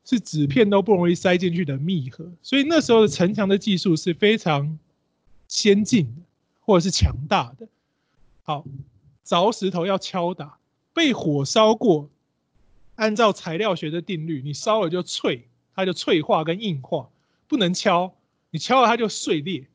[0.05, 4.78] 是纸片都不容易塞进去的密合，所以那时候的城墙的技术是非常
[5.49, 6.22] 先进的，
[6.61, 7.68] 或者是强大的。
[8.42, 8.64] 好，
[9.22, 10.57] 凿石头要敲打，
[10.94, 12.09] 被火烧过，
[12.94, 17.11] 按照材料学的定律，你烧了就脆，它就脆化跟硬化，
[17.46, 18.14] 不能敲，
[18.51, 19.66] 你敲了它就碎裂。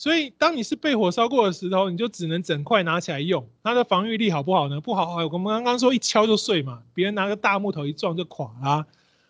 [0.00, 3.46] 所以，当你是被火烧过的石头，你就只能整块拿起来用。
[3.62, 4.80] 它的防御力好不好呢？
[4.80, 5.16] 不好。
[5.26, 8.86] 我们刚刚说一敲就碎嘛，别人拿个大木头一撞就垮啦。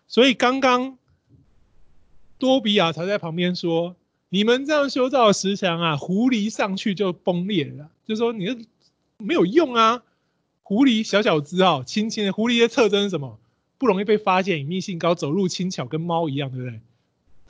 [0.06, 0.96] 所以刚刚
[2.38, 3.96] 多比亚才在旁边说
[4.30, 8.64] ：“你们这样修造的石墙啊，狐狸上去就崩裂了。”就说你
[9.18, 10.04] 没有用啊。
[10.62, 12.32] 狐狸小小只啊，轻轻的。
[12.32, 13.40] 狐狸的特征是什么？
[13.76, 16.80] 不容易被发现，隐秘性高，走路轻巧，跟猫一样，对不对？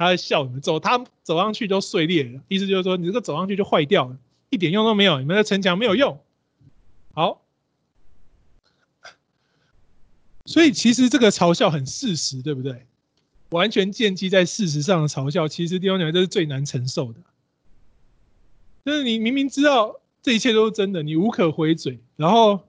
[0.00, 4.16] 他在笑你们，走他走上去就碎裂了，意思就是说你这个走上去就坏掉了，
[4.48, 6.18] 一点用都没有，你们的城墙没有用。
[7.12, 7.42] 好，
[10.46, 12.86] 所以其实这个嘲笑很事实，对不对？
[13.50, 17.20] 完全建基在事实上的嘲笑，其实弟兄姊妹这是最难承受的。
[18.86, 22.60] 就是你明明知道这一切都是真的，你无可回嘴，然后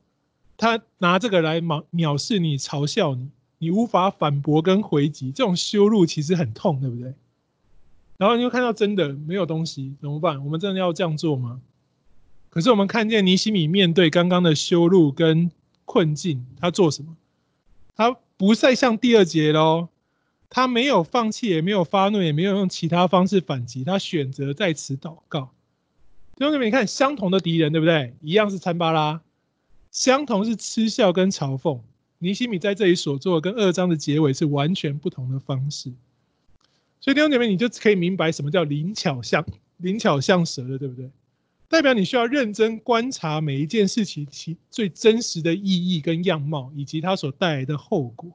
[0.57, 3.29] 他拿这个来藐藐视你、嘲笑你，
[3.61, 7.13] 你无法反驳跟回击，这种羞辱其实很痛，对不对？
[8.17, 10.43] 然后你就看到真的没有东西，怎么办？
[10.43, 11.61] 我们真的要这样做吗？
[12.49, 15.51] 可是我们看见尼西米面对刚刚的羞辱跟
[15.85, 17.15] 困境，他做什么？
[17.95, 19.89] 他不再像第二节喽，
[20.49, 25.51] 他没有放弃，也没有发怒，也没有用其他方式反击，他选择在此祷告。
[26.39, 28.15] 兄姊妹，你看，相同的敌人，对不对？
[28.21, 29.21] 一样是参巴拉，
[29.91, 31.79] 相同是嗤笑跟嘲讽。
[32.23, 35.91] 尼西米在这里所做，跟二章的结尾是完全不同的方式。
[36.99, 39.43] 所以弟兄姊妹，你就可以明白什么叫灵巧像
[39.77, 41.09] 灵巧像蛇了，对不对？
[41.67, 48.29] 代表你需要认真观察每一件事情其最真实的意义跟样貌，以及它所带来的后果，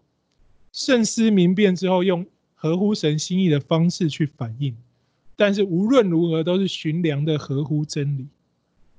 [0.72, 2.26] 慎思明辨之后，用
[2.57, 4.76] 合乎神心意的方式去反应。
[5.37, 8.26] 但是无论如何，都是寻良的，合乎真理。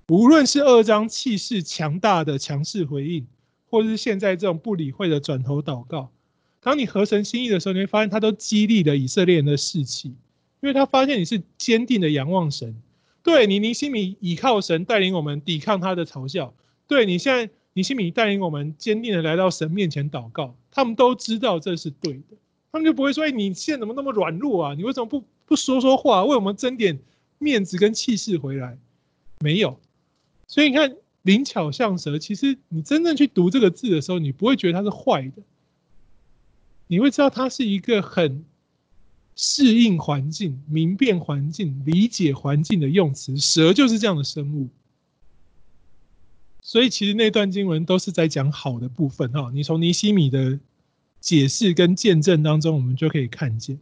[0.07, 3.27] 无论是二章气势强大的强势回应，
[3.69, 6.09] 或者是现在这种不理会的转头祷告，
[6.61, 10.09] 当你合神心意的时候，你会发现他都激励了以色列人的士气，
[10.61, 12.75] 因为他发现你是坚定的仰望神。
[13.23, 16.53] 对你，尼西米倚靠神带领我们抵抗他的嘲笑。
[16.87, 20.55] 对你现在，尼西米带领我们坚定的来到神面前祷告。
[20.71, 22.37] 他们都知道这是对的，
[22.71, 24.73] 他们就不会说：“哎，你现在怎么那么软弱啊？
[24.73, 26.97] 你为什么不不说说话，为我们争点
[27.37, 28.77] 面子跟气势回来？”
[29.39, 29.77] 没有。
[30.47, 35.41] 所以你看，灵巧像蛇，其实你真正去读这个字的时候，你不会觉得它是坏的，
[36.87, 38.45] 你会知道它是一个很。
[39.39, 44.67] 适应环境、明辨环境、理解环境的用词，蛇就是这样的生物。
[46.63, 49.51] 所以其实那段经文都是在讲好的部分哈。
[49.53, 50.59] 你从尼西米的
[51.19, 53.77] 解释跟见证当中，我们就可以看见。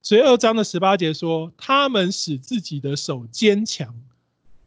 [0.00, 3.94] 所以二章的十八节说，他们使自己的手坚强。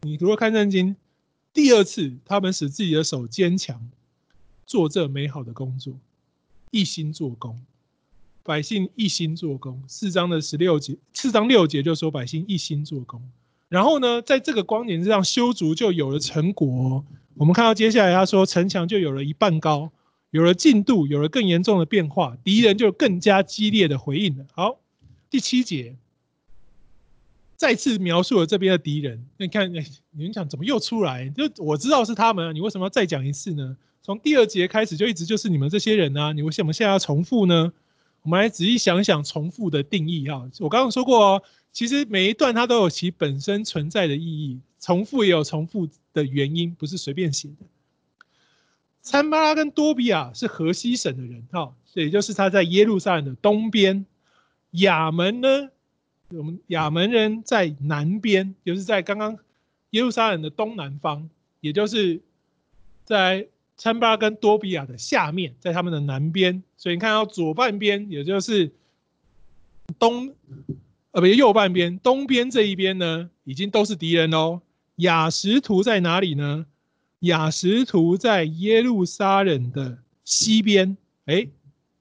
[0.02, 0.96] 你如果看圣经，
[1.58, 3.90] 第二次他们使自己的手坚强，
[4.68, 5.96] 做这美好的工作，
[6.70, 7.60] 一心做工。
[8.44, 13.20] 百姓一心做工，四章的十六节，四章六节就说百姓一心做工。
[13.70, 17.04] 然后呢，在这个光年之上，修筑就有了成果。
[17.34, 19.92] 我们看到接下来他说，城墙就有了一半高，
[20.30, 24.46] 有了进度，有了更严重的变化，敌人就更加激烈的回应了。
[24.54, 24.78] 好，
[25.32, 25.96] 第七节
[27.58, 29.26] 再次描述了这边的敌人。
[29.36, 31.28] 那你看，你们讲怎么又出来？
[31.30, 33.76] 就我知道是他们，你为什么要再讲一次呢？
[34.04, 37.74] 从第二节开始就一直就是你们这些人啊，你为什么现在要重复呢？
[38.22, 41.44] 我们来仔细想想重复的定义哈，我刚刚说过哦，
[41.74, 47.66] 其实每一段它都有其本身存在的意义，重复也有重复的原因，不是随便写的。
[49.02, 54.06] 参巴拉跟多比亚是河西省的人哈，也就是他在耶路撒冷的东边。
[54.72, 55.70] 亚门呢，
[56.30, 59.38] 我们亚门人在南边，就是在刚刚
[59.92, 61.30] 耶路撒冷的东南方，
[61.62, 62.22] 也就是
[63.06, 63.48] 在。
[63.80, 68.72] 参巴跟多比亚的下面，在他们的南边，所以你看到左半边，也就是
[70.00, 70.34] 东，
[71.12, 74.62] 呃，不，右半边，东边这一边呢，已经都是敌人哦。
[74.96, 76.66] 亚什图在哪里呢？
[77.20, 80.98] 亚什图在耶路撒冷的西边，
[81.28, 81.48] 哎，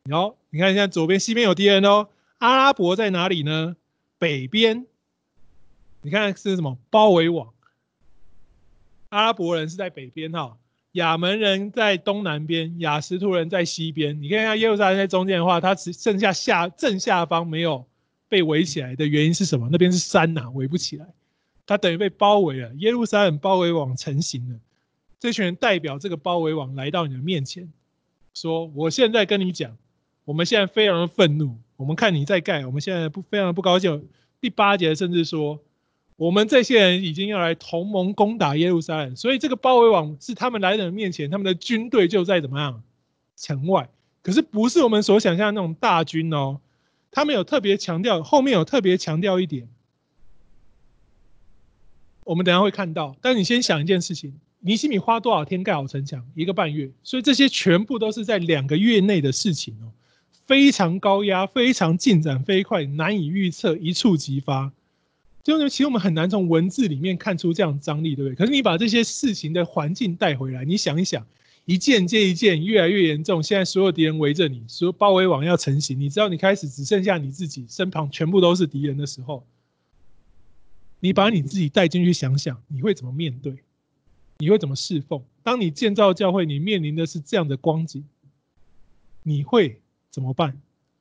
[0.05, 2.09] 然后你看一下左边、西边有敌人哦。
[2.39, 3.77] 阿拉伯在哪里呢？
[4.19, 4.87] 北边，
[6.03, 6.79] 你看是什么？
[6.91, 7.53] 包围网。
[9.11, 10.57] 阿拉伯人是在北边哈。
[10.93, 14.23] 亚门人在东南边，亚实突人在西边。
[14.23, 17.85] 你看一下耶路撒冷在中间的话，它只剩下下正下方没有
[18.29, 19.69] 被围起来的原因是什么？
[19.71, 21.07] 那边是山呐、围不起来，
[21.67, 22.73] 它等于被包围了。
[22.77, 24.59] 耶路撒冷包围网成型了，
[25.21, 27.71] 这群人代表这个包围网来到你的面前，
[28.33, 29.77] 说：“我现在跟你讲，
[30.25, 34.09] 我们现在非常的愤怒，我们看你在盖，我们现在不非常不高兴。”
[34.41, 35.61] 第八节甚至说。
[36.19, 42.83] 我们这些人已经要来同盟攻打耶路撒冷，所以这个包围网是他们来人面前，他们的军队就在怎么样
[43.37, 43.91] 城外，
[44.23, 46.59] 可是不是我们所想象的那种大军哦。
[47.11, 49.69] 他们有特别强调，后面有特别强调一点，
[52.25, 53.15] 我们等下会看到。
[53.21, 56.27] 但你先想一件事情：尼西米花多少天盖好城墙？
[56.35, 59.93] 一个半月，所以这些全部都是在两个月内的事情哦，
[60.47, 64.73] 非常高压，非常进展飞快，难以预测，一触即发。
[65.43, 68.35] 就其实我们很难从文字里面看出这样张力，对不对？
[68.35, 71.25] 可是你把这些事情的环境带回来，你想一想，
[71.67, 73.41] 一件接一件，越来越严重。
[73.43, 79.47] 现在所有敌人围着你，所有包围网要成型，你知道你开始只剩下你自己，身旁全部都是敌人的时候，
[80.99, 83.55] 你把你自己带进去想想，你会怎么面对？
[84.39, 85.23] 你会怎么侍奉？
[85.45, 88.05] 当你建造教会，你面临的是这样的光景，
[89.23, 89.81] 你会
[90.17, 90.59] 怎么办？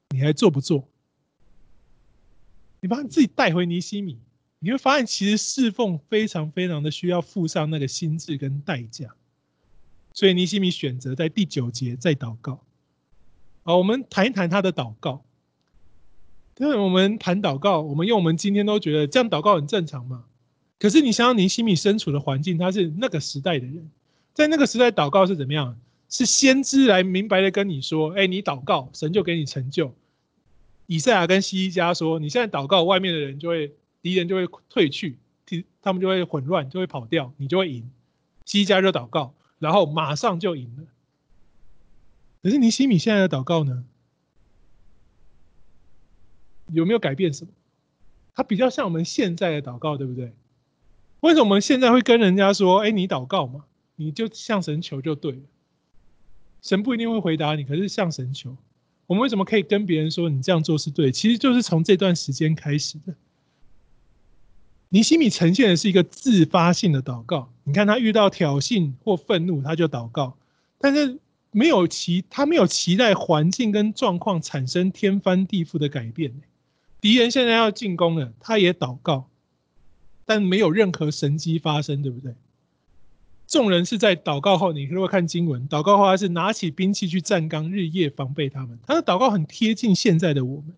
[0.10, 0.90] 你还做不做？
[2.82, 4.20] 你把你自己带回尼西米。
[4.60, 9.16] 你会发现其实侍奉非常非常的需要付上那个心智跟代价。
[10.12, 12.60] 所以尼西米选择在第九节再祷告。
[13.64, 15.24] 好，我们谈一谈他的祷告。
[16.58, 20.26] 因为我们谈祷告，我们用我们今天都觉得这样祷告很正常嘛。
[20.78, 23.90] 可是你想想尼西米身处的环境，他是那个时代的人，
[24.34, 25.80] 在那个时代祷告是怎么样？
[26.10, 29.94] 是先知来明白的跟你说：“哎，你祷告，神就给你成就。”
[30.88, 35.18] 以赛亚跟西西家说：“你现在祷告，外面的人就会敌人就会退去，
[35.82, 37.90] 他们就会混乱，就会跑掉，你就会赢。”
[38.46, 40.84] 西西家就祷告，然后马上就赢了。
[42.44, 43.84] 可是尼西米现在的祷告呢？
[46.72, 47.52] 有没有改变什么？
[48.36, 50.34] 他比较像我们现在的祷告，对不对？
[51.22, 55.40] 为什么我们现在会跟人家说：“哎，你祷告嘛，你就向神求就对了。”
[56.66, 58.58] 神不一定会回答你，可是向神求。
[59.06, 61.12] 我们为什么可以跟别人说你这样做是对？
[61.12, 63.14] 其实就是从这段时间开始的。
[64.90, 67.54] 尼西米呈现的是一个自发性的祷告。
[67.66, 70.36] 你看他遇到挑衅或愤怒，他就祷告，
[70.80, 71.20] 但是
[71.52, 76.34] 没有期，他没有期待环境跟状况产生天翻地覆的改变。
[77.00, 79.30] 敌人现在要进攻了，他也祷告，
[80.26, 82.34] 但没有任何神迹发生，对不对？
[83.48, 88.78] 众人是在祷告后，你如果看经文，祷告后他是拿起兵器去站岗，日夜防备他们。
[88.86, 90.74] 他的祷告很贴近现在的我们，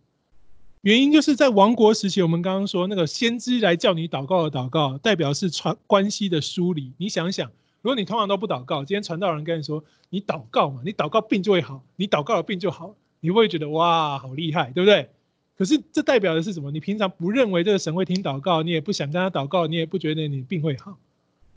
[0.81, 6.91] 原因就是在亡国时期，我们刚刚说那个先知来叫你祷告的祷告，代表是传关系的梳理。
[6.97, 7.49] 你想想，
[7.81, 15.09] 如果你通常都不祷告，今天传道人跟你说你祷告嘛，你祷告病就会好，你祷告了病就好，你会觉得哇好厉害，对不对？
[15.57, 16.69] 可是这代表的是什么？
[16.69, 20.97] 你平常不认为这个神会听祷告，你也不想跟他祷告，你也不觉得你病会好。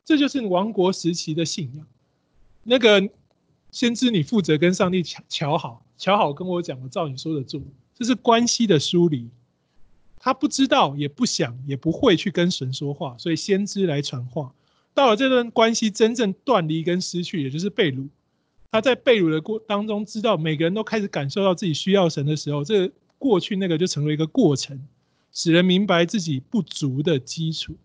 [0.03, 1.85] 这就是亡国时期的信仰。
[2.63, 3.09] 那个
[3.71, 7.61] 先知，你负责跟上帝瞧瞧好，瞧好跟我讲，我照你说的做。
[7.95, 9.29] 这是关系的疏离。
[10.19, 14.53] 他不知道，也不想，也不会去跟神说话，所以先知来传话。
[14.93, 18.07] 到了这段关系真正断离跟失去，也就是被掳。
[18.69, 24.79] 他在被掳的过当中，知道每个人都开始感受到自己需要神的时候，这个过去那个就成为一个过程，
[25.31, 27.75] 使人明白自己不足的基础。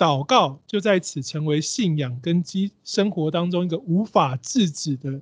[0.00, 5.20] 祷告就在此成为信仰跟基生活当中一个无法制止的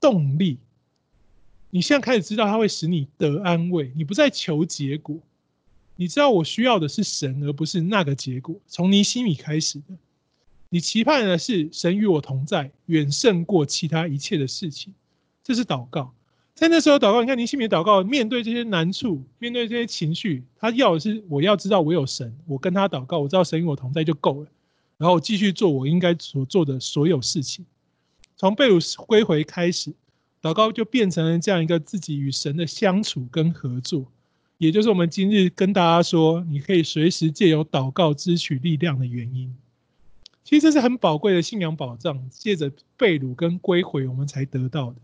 [0.00, 0.56] 动力。
[1.68, 5.18] 你现在开始知道它会使你得安慰，你不再求结果，
[5.96, 8.56] 你知道我需要的是神，而不是那个结果。
[8.66, 9.94] 从尼西米开始的，
[10.70, 14.94] 你期盼的是神与我同在，远胜过其他一切的事情。
[15.44, 16.14] 这是祷告。
[16.54, 24.48] 在那时候祷告，你看尼西米祷告，面对这些难处，面对这些情绪，他要的是我要知道我有神，我跟他祷告，我知道神与我同在就够了，
[24.98, 27.64] 然后继续做我应该所做的所有事情。
[28.36, 29.92] 从被掳归回开始，
[30.42, 34.06] 祷告就变成了这样一个自己与神的相处跟合作，
[34.58, 39.52] 也就是我们今日跟大家说，你可以随时借由祷告支取力量的原因。
[40.44, 44.96] 其实这是很宝贵的信仰保障，借着被掳跟归回，我们才得到的。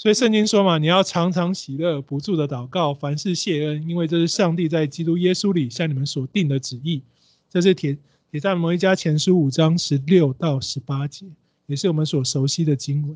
[0.00, 7.02] 所以圣经说嘛，你要常常喜乐，不住的祷告，凡事谢恩，因为这是上帝在基督耶稣里向你们所定的旨意。
[7.50, 7.98] 这是帖
[8.30, 11.26] 帖撒罗尼迦前书五章十六到十八节，
[11.66, 13.14] 也是我们所熟悉的经文。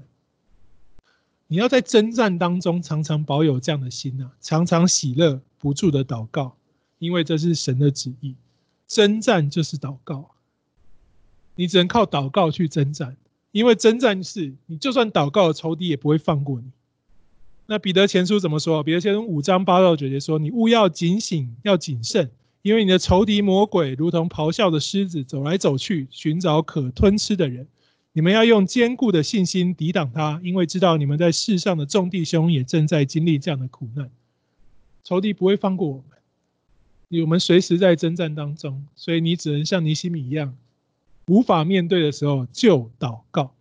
[1.47, 6.55] 你要在征战当中常常保有这样的心啊，常常喜乐，不住的祷告，
[6.99, 8.35] 因为这是神的旨意。
[8.87, 10.33] 征战就是祷告，
[11.55, 13.17] 你只能靠祷告去征战。
[13.55, 16.73] 因为征战是你就算祷告，仇敌也不会放过你。
[17.67, 18.83] 那彼得前书怎么说？
[18.83, 22.29] 彼得前书五章八到九节说：“你务要警醒，要谨慎，
[22.63, 27.69] 因为你的仇敌魔鬼如同咆哮的狮子，走来走去，寻找可吞吃的人。
[28.13, 34.11] 你们要用坚固的信心抵挡他，因为知道你们在世上的众弟兄也正在经历这样的苦难。
[35.05, 36.03] 仇敌不会放过我
[37.09, 40.57] 们，我们随时在征战当中，所以你只能像尼西米一样。”
[41.27, 43.55] 无法面对的时候就祷告，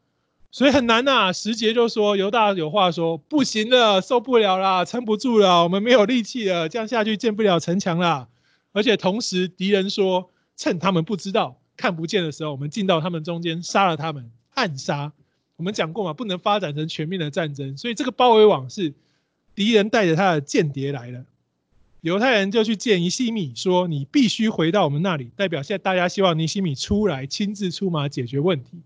[0.51, 1.33] 所以很难呐、啊。
[1.33, 8.27] 十节就说犹大有话说：“不行了，受不了了，撑不住了，我们没有力气了，这样下去建不了城墙了。”
[8.73, 15.13] 而且同时敌人说：“趁他们不知道、看不见的时候，我们进到他们中间，杀了他们，暗杀。”
[15.55, 18.93] 我们讲过嘛，不能发展成全面的战争，所以这个包围网是
[19.55, 21.23] 敌人带着他的间谍来了。
[22.03, 28.81] 犹太人就去见尼西米，说：“你必须回到我们那里。”代表现在大家希望尼西米出来亲自出马解决问题。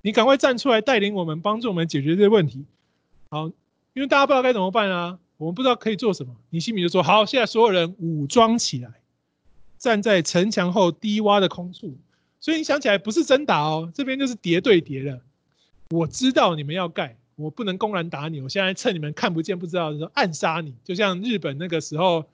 [0.00, 2.64] 你赶快站出来带领我们，帮助我们解决这些问题。
[3.28, 3.48] 好，
[3.92, 6.34] 因为大家不知道该怎么办啊，我们不知道可以做什么。
[6.48, 8.90] 尼西米就说：“好，现在所有人武装起来，
[9.78, 11.94] 站在城墙后低洼的空处。”
[12.40, 15.20] 所以你想起来不是真打哦，这边就是叠对叠的。
[15.90, 18.40] 我知道你们要盖，我不能公然打你。
[18.40, 22.24] 我现在趁你们看不见、不知道的时候暗杀你，就像日本那个时候。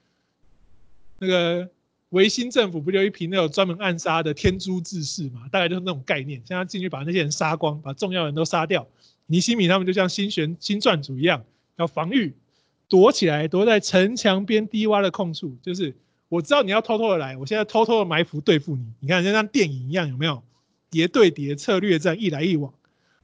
[1.19, 1.69] 那个
[2.11, 5.49] 维新政府不就一批那种专门暗杀的天诛志士嘛？
[5.51, 8.87] 大概就是那种概念，现在进去把那些人杀光，把重要人都杀掉。
[9.27, 11.45] 尼西米他们就像新选新撰组一样，
[11.77, 12.35] 要防御，
[12.89, 15.57] 躲起来，躲在城墙边低洼的空处。
[15.61, 15.95] 就是
[16.29, 18.87] 我知道你要偷偷的来，我现在偷偷的埋伏对付你。
[19.01, 20.43] 你看，就像电影一样，有没有
[20.89, 22.73] 谍对谍策略战，一来一往，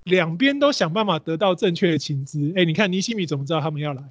[0.02, 2.52] 两边都想办法得到正确的情资。
[2.54, 4.02] 哎，你看尼西米怎么知道他们要来？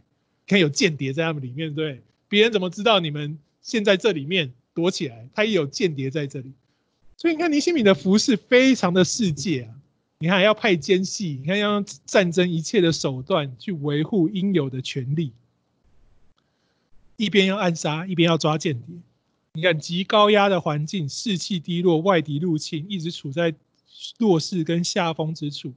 [0.48, 4.54] 看有间谍在他们里面，对，别人怎么知道你们现在这里面？
[4.76, 6.52] 躲起来，他也有间谍在这里，
[7.18, 9.76] 所以你看尼西米的服饰非常的世界啊！
[10.18, 15.32] 你看要派奸细，你看要用战争一切的手段去维护应有的权利，
[17.18, 18.96] 一边要暗杀，一边要抓间谍。
[19.54, 23.54] 你看极高压的环境，士气低落，外敌入侵，一直处在
[24.18, 25.72] 弱势跟下风之处，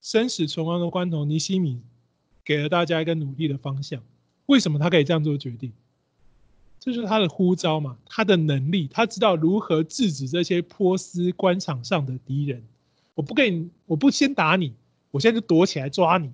[0.00, 1.78] 生死存亡的关头，尼西米
[2.42, 4.02] 给了大家一个努力的方向。
[4.46, 5.70] 为什么他可以这样做决定？
[6.84, 12.60] 这是他的呼召嘛，他的能力，他知道如何制止这些波斯官场上的敌人。
[13.14, 14.74] 我不给你，我不先打你，
[15.12, 16.32] 我现在就躲起来抓你。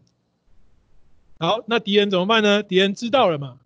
[1.39, 2.63] 好，那敌人怎么办呢？
[2.63, 3.59] 敌人知道了嘛？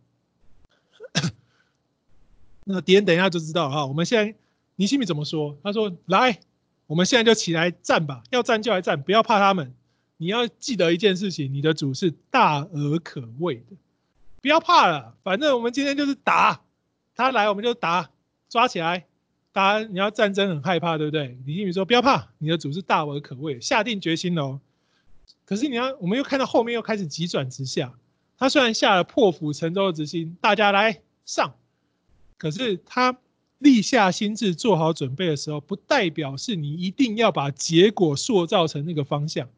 [2.66, 3.86] 那敌人等一下就知道了哈。
[3.86, 4.34] 我们现在
[4.74, 5.56] 尼西米怎么说？
[5.62, 6.40] 他说：“来，
[6.88, 9.72] 我们现在就起来战吧，要战就来战，不要怕他们。
[10.16, 13.76] 你要记得一件事情，你的主是大而可畏的，
[14.40, 16.60] 不要怕了，反正我们今天就是打。”
[17.14, 18.10] 他来，我们就打，
[18.48, 19.06] 抓起来。
[19.52, 21.38] 打，你要战争很害怕，对不对？
[21.44, 24.60] 尼西米说：“不要怕，你的主是大而可畏，下定决心喽哦。”
[25.44, 27.92] 可是你要，我们又看到后面又开始急转直下。
[28.38, 31.54] 他虽然下了破釜沉舟的决心，大家来上，
[32.38, 33.18] 可是他
[33.58, 39.50] 立下心志，做好准备的时候，不代表是你一定要把结果塑造成那个方向。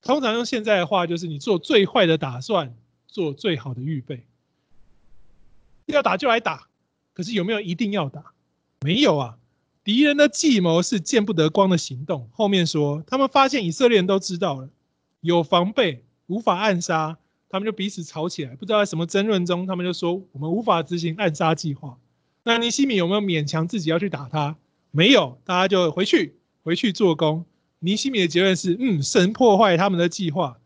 [0.00, 2.74] 通常用现在的话，就是你做最坏的打算，
[3.06, 4.24] 做最好的预备。
[5.84, 6.67] 要打就来打。
[7.18, 8.32] 可是有没有一定要打？
[8.80, 9.38] 没有啊！
[9.82, 12.30] 敌人的计谋是见不得光的行动。
[12.32, 14.68] 后面说，他们发现以色列人都知道了，
[15.20, 18.54] 有防备，无法暗杀，他们就彼此吵起来。
[18.54, 21.98] 不知道在什么争论中，他们就说我们无法执行暗杀计划。
[22.44, 24.56] 那尼西米有没有勉强自己要去打他？
[24.92, 27.44] 没有，大家就回去，回去做工。
[27.80, 30.60] 尼西米的结论是：嗯，神破坏他们的计划，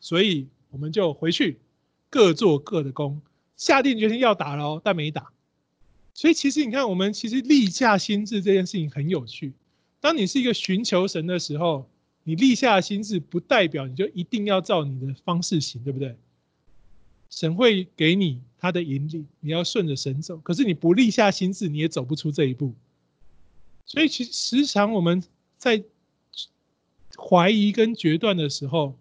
[0.00, 1.60] 所以我们就回去，
[2.10, 3.22] 各做各的工，
[3.56, 5.30] 下定决心要打了，但没打。
[6.14, 9.52] 所以其实你看，我们其实立下心志这件事情很有趣。
[10.00, 11.88] 当你是一个寻求神的时候，
[12.24, 16.16] 你立下心志不代表你就一定要照你的方式行，对不对？
[17.30, 20.36] 神会给你他的引领，你要顺着神走。
[20.38, 22.74] 可是你不立下心志，你也走不出这一步。
[23.86, 25.22] 所以其实时常我们
[25.56, 25.82] 在
[27.16, 28.98] 怀疑跟决断的时候，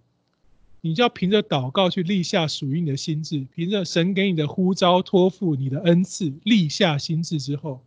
[0.82, 7.84] 你就要凭着祷告去立下属于你的心志，凭着神给你的呼召托付你的恩赐，立下心志之后，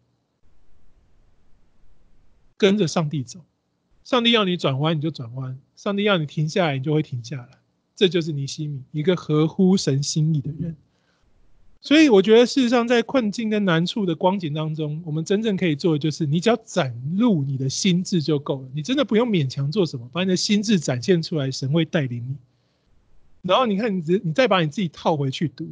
[2.57, 3.41] 跟着上帝走。
[4.05, 7.49] 上帝要你转弯你就转弯，上帝要你停下来你就会停下来。
[7.97, 10.77] 这就是尼西米，一个合乎神心意的人。
[11.81, 18.69] 所以我觉得事实上在困境跟难处的光景当中，我们真正可以做的就是，你只要展露你的心志就够了。
[18.73, 22.37] 你真的不用勉强做什么，把你的心志展现出来，神会带领你。
[23.45, 25.69] 然后你看，你你再把你自己套回去读，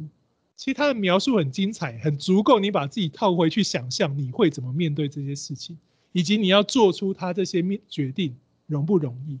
[0.55, 5.75] 其实他的描述很精彩，很足够你把自己套回去想象你会怎么面对这些事情，
[6.11, 8.35] 以及你要做出他这些面决定
[8.67, 9.39] 容不容易，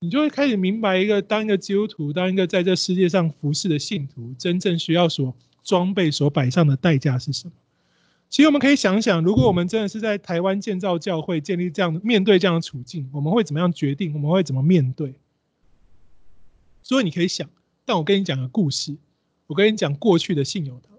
[0.00, 5.34] 你就会开始明白一个当一个基督徒，当一个在这世界上服侍的信徒，真正需要所
[5.64, 7.52] 装备、所摆上的代价是什么。
[8.28, 14.12] 其实我们可以想想，如果我们真的是在台湾建造教会、建立这样面对这样的处境，我们会怎么样决定？
[14.12, 15.14] 我们会怎么面对？
[16.90, 17.48] 所以你可以想，
[17.84, 18.96] 但我跟你讲个故事，
[19.46, 20.98] 我跟你讲过去的信友堂，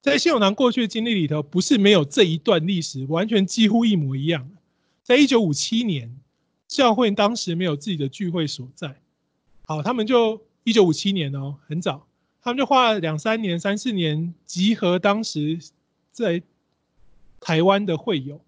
[0.00, 4.50] 在信友堂过去的经历里头，不是没有这一段历史，完全几乎一模一样。
[5.02, 6.18] 在一九五七年，
[6.66, 8.98] 教会当时没有自己的聚会所在，
[9.66, 12.06] 好，他们就一九五七年哦，很早，
[12.40, 15.58] 他们就花了两三年、三四年，集合当时
[16.12, 16.42] 在
[17.40, 18.40] 台湾的会友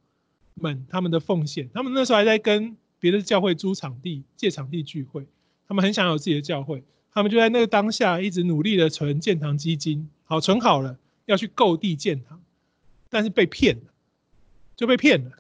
[0.55, 5.27] 们他们的奉献，他们那时候还在跟别的教会租场地、借场地聚会。
[5.73, 12.39] 他们很想有自己的教会，他们就在那个当下一直努力的存建堂基金，好存好了要去购地建堂，
[13.09, 13.85] 但是被骗了，
[14.77, 15.31] 就被骗了，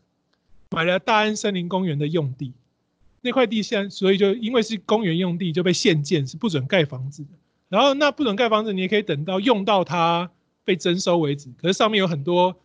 [0.70, 2.54] 买了大安森林公园的用地，
[3.20, 7.28] 那块地现在所以就因为是公园用地就被限建，是不准盖房子的。
[7.68, 10.30] 然后那不准盖房子，你也可以等到用到它
[10.64, 11.50] 被征收为止。
[11.60, 12.56] 可是上面有很多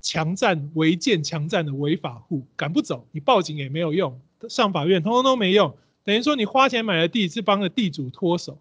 [0.00, 5.76] 强占违建强占的违法户，赶不走，你报警也没有用，上法院通通都没用。
[6.04, 8.58] 等于说你花钱买的地是帮着地主脱手，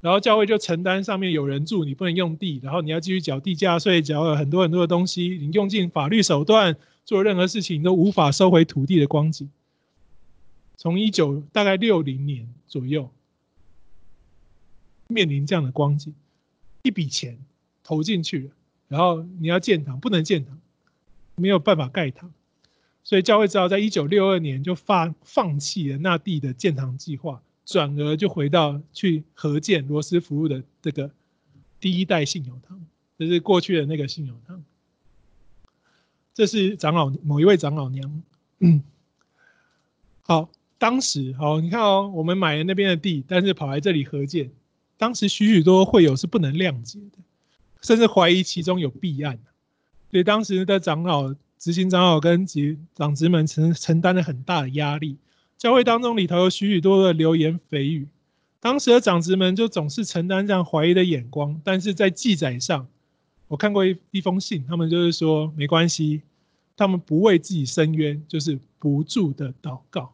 [0.00, 9.50] 然后教会就承担上面有人住，你不能用地，然后你要继续缴地价税，缴了很多很多的东西，你用尽法律手段做任何事情，都无法收回土地的光景。
[10.76, 13.10] 从一九大概六零年左右，
[15.08, 16.14] 面临这样的光景，
[16.82, 17.38] 一笔钱
[17.82, 18.50] 投进去了，
[18.88, 20.58] 然后你要建堂，不能建堂，
[21.36, 22.30] 没有办法盖堂，
[23.04, 27.40] 所以教会只好在一九六二年就放放弃了那地的建堂计划。
[27.66, 31.10] 转而就回到去合建罗斯福路的这个
[31.80, 32.78] 第一代信友堂，
[33.18, 34.62] 就是过去的那个信友堂。
[36.34, 38.22] 这是长老某一位长老娘。
[38.58, 38.82] 嗯，
[40.20, 44.50] 好，当时好，你看哦，我们买了那边的地，但是跑来这里合建，
[44.98, 47.18] 当时许许多多会友是不能谅解的，
[47.80, 49.38] 甚至怀疑其中有弊案。
[50.10, 51.34] 所以当时的长老、
[51.64, 55.16] 执行长老跟及长执们承承担了很大的压力。
[55.56, 58.06] 教会当中里头有许许多多的流言蜚语，
[58.60, 62.86] 当时的长执们就总是承担这样怀疑的眼光，但是在记载上，
[63.48, 66.20] 我看过一一封信，他们就是说没关系，
[66.76, 70.12] 他们不为自己申冤，就是不住的祷告。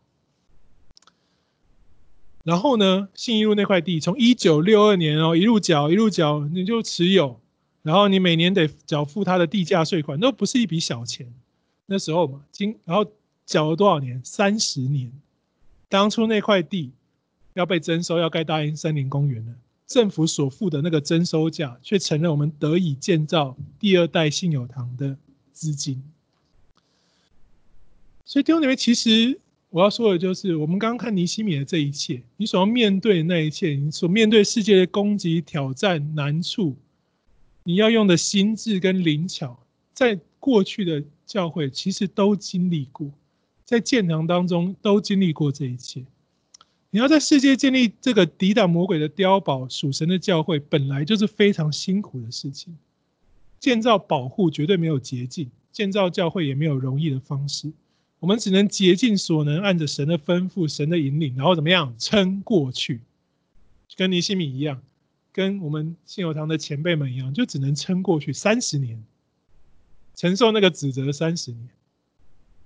[2.44, 7.40] 然后呢，信义路那块地从一九六二年哦一路缴一路缴，你就持有，
[7.82, 11.32] 然后你每年得缴付他的地价税款，那不是一笔小钱，
[11.86, 13.10] 那时候嘛，经然后
[13.46, 14.20] 缴了多少年？
[14.24, 15.10] 三十年。
[15.88, 16.92] 当初那块地
[17.54, 19.52] 要被征收，要盖大英森林公园了，
[19.86, 25.16] 政府所付的那个征收价，却成了我们得以建造第二代信友堂的
[25.52, 26.02] 资金。
[28.24, 36.76] 所以弟兄姊妹，其实我要说的就是，我们刚刚看尼西米的这一切，你所要面对的那一切，你所面对世界的攻击、挑战、难处，
[37.70, 39.56] 你要用的心智跟灵巧，
[39.94, 43.08] 在过去的教会其实都经历过。
[43.64, 46.04] 在建堂当中都经历过这一切。
[46.90, 52.76] 你要在世界建立这个抵挡魔鬼的碉堡、属神的教会，本来就是非常辛苦的事情。
[53.60, 57.70] 建造保护绝对没有捷径，建造教会也没有容易的方式。
[58.18, 63.00] 我们只能竭尽所能，按着神的吩咐、神的引领，然后怎么样撑过去。
[63.94, 64.82] 跟尼西米一样，
[65.32, 69.02] 跟我们信友堂的前辈们一样，就只能撑过去三十年，
[70.14, 71.68] 承受那个指责三十年。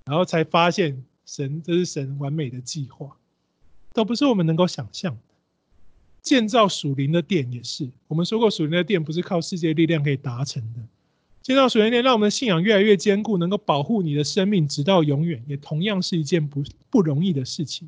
[0.05, 3.17] 然后才发现，神这是神完美的计划，
[3.93, 5.19] 都不是我们能够想象的。
[6.21, 10.79] 建造属灵的殿也是，我们说过，属灵的殿不是靠世界力量可以达成的。
[11.41, 17.87] 建造属灵殿，让我们的信仰越来越坚固，能够保护你的生命直到永远，也同样是一件不不容易的事情。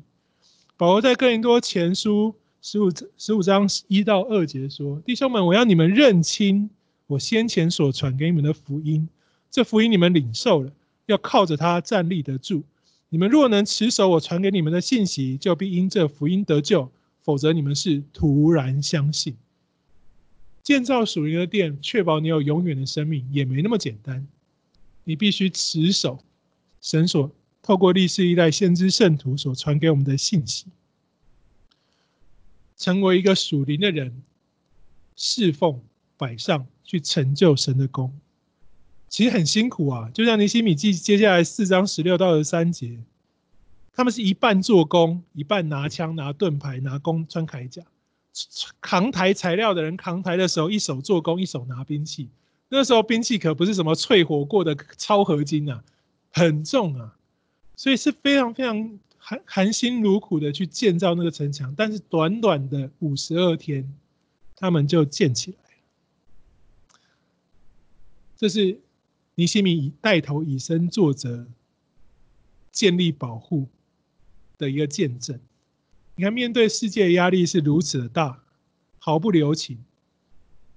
[0.76, 6.68] 保罗在哥林多前书十五十五章一到二节说：“弟兄们，我要你们认清
[7.06, 9.08] 我先前所传给你们的福音，
[9.50, 10.72] 这福音你们领受了。”
[11.06, 12.62] 要靠着它站立得住。
[13.08, 16.90] 你们若能持守我传给你们的信息，就必因这福音得救；
[17.24, 19.34] 否则，你们是徒然相信。
[20.62, 24.26] 建造属灵的殿，确保你有永远的生命，也没那么简单。
[25.04, 26.22] 你必须持守
[26.82, 27.30] 神所
[27.62, 30.66] 透过历世历代先知圣徒所传给我们的信息，
[32.78, 34.22] 成为一个属灵的人，
[35.16, 35.82] 侍奉
[36.16, 38.16] 摆上去成就神的工。
[39.08, 42.98] 其实很辛苦啊，就像尼希米记接下来四章十六到十三节，
[43.92, 47.82] 他们是一半做工，一半拿枪、拿盾牌、拿弓、穿铠甲，
[48.80, 52.28] 扛抬材料的人扛抬的时候，一手做工，一手拿兵器。
[52.68, 55.82] 那时候兵器可不是什么淬火过的超合金啊，
[56.30, 57.16] 很重啊，
[57.76, 61.74] 所以是非常非常含含辛茹苦的去建造那个城墙。
[61.76, 63.92] 但是短短的五十二天，
[64.56, 67.00] 他们就建起来了。
[68.36, 68.80] 这是。
[69.40, 71.46] 尼西米以带头以身作则，
[72.72, 73.68] 建立保护
[74.58, 75.38] 的一个见证。
[76.16, 78.42] 你看，面对世界压力是如此的大，
[78.98, 79.78] 毫不留情。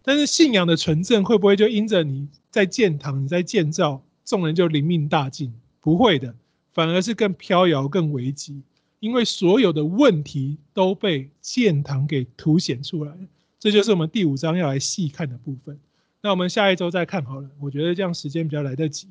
[0.04, 5.52] 但是信仰的纯正会不会就因着你在建堂、你在建造，众人就灵命大进？
[5.80, 6.36] 不会的，
[6.74, 8.62] 反而是更飘摇、更危急。
[9.00, 13.18] 因为所有的问题都被建堂给凸显出来。
[13.60, 15.80] 这就是我们第五章要来细看的部分。
[16.22, 19.08] 那我们下一周再看好了，我觉得这样时间比较来得及。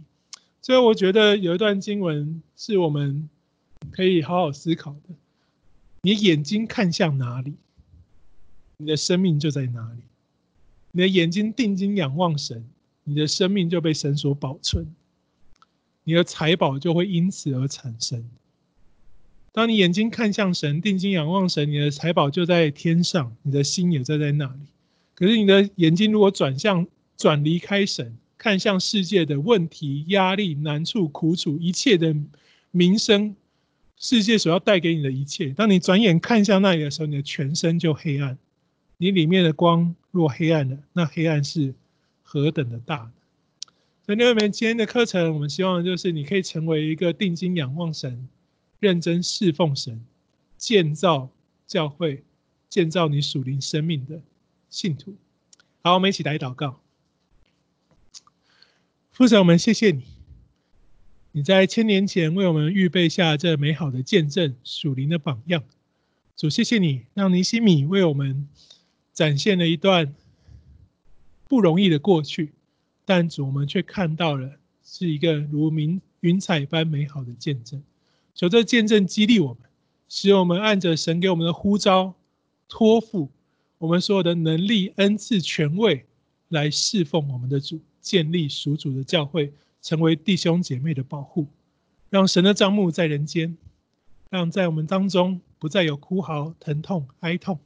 [0.62, 3.28] 所以我觉得有一段经文是我们
[3.90, 5.14] 可以好好思考的。
[6.02, 7.54] 你眼睛看向哪里，
[8.76, 10.02] 你的生命就在哪里。
[10.92, 12.64] 你的眼睛定睛仰望神，
[13.02, 14.86] 你的生命就被神所保存，
[16.10, 18.28] 你的财宝就会因此而产生。
[19.52, 24.60] 当你眼睛看向神，定睛仰望神，你的财宝就在天上，你的心也在在那里。
[25.14, 26.84] 可是你的眼睛如果转向，
[27.16, 32.12] 转离开神，看向世界的问题、压力、难处、苦楚，一切的
[32.72, 33.36] 民生，
[33.96, 35.50] 世界所要带给你的一切。
[35.50, 38.36] 当你转眼看向那里的时候，你的全身就黑暗，
[38.96, 41.72] 你里面的光若黑暗了，那黑暗是
[42.24, 43.12] 何等的大。
[44.10, 48.28] 所以，弟兄们，今天的课程，我们希望就是你可以成为一个定睛仰望神、
[48.80, 50.04] 认真侍奉神、
[50.58, 51.30] 建造
[51.64, 52.24] 教会、
[52.68, 54.20] 建造你属灵生命的
[54.68, 55.14] 信徒。
[55.84, 56.80] 好，我们一起来祷告。
[59.12, 60.02] 父神，我们谢谢你，
[61.30, 65.62] 你在千年前为我们预备下这美好的见证、属灵的榜样。
[66.34, 68.48] 主，谢谢你，让尼西米为我们
[69.12, 70.12] 展现了一段
[71.46, 72.50] 不容易的过去，
[73.10, 74.48] 但主，我们却看到了
[74.84, 77.82] 是一个如明云彩般美好的见证。
[78.36, 79.68] 求这见证激励我们，
[80.08, 82.14] 使我们按着神给我们的呼召，
[82.68, 83.28] 托付
[83.78, 86.06] 我们所有的能力、恩赐、权位
[86.50, 91.48] 来侍奉我们的主，建立属主的教会，成为弟兄姐妹的保护，
[92.10, 93.58] 让神的帐幕在人间，
[94.28, 95.40] 让在我们当中。
[95.58, 97.58] 不再有哭嚎、疼痛、哀痛，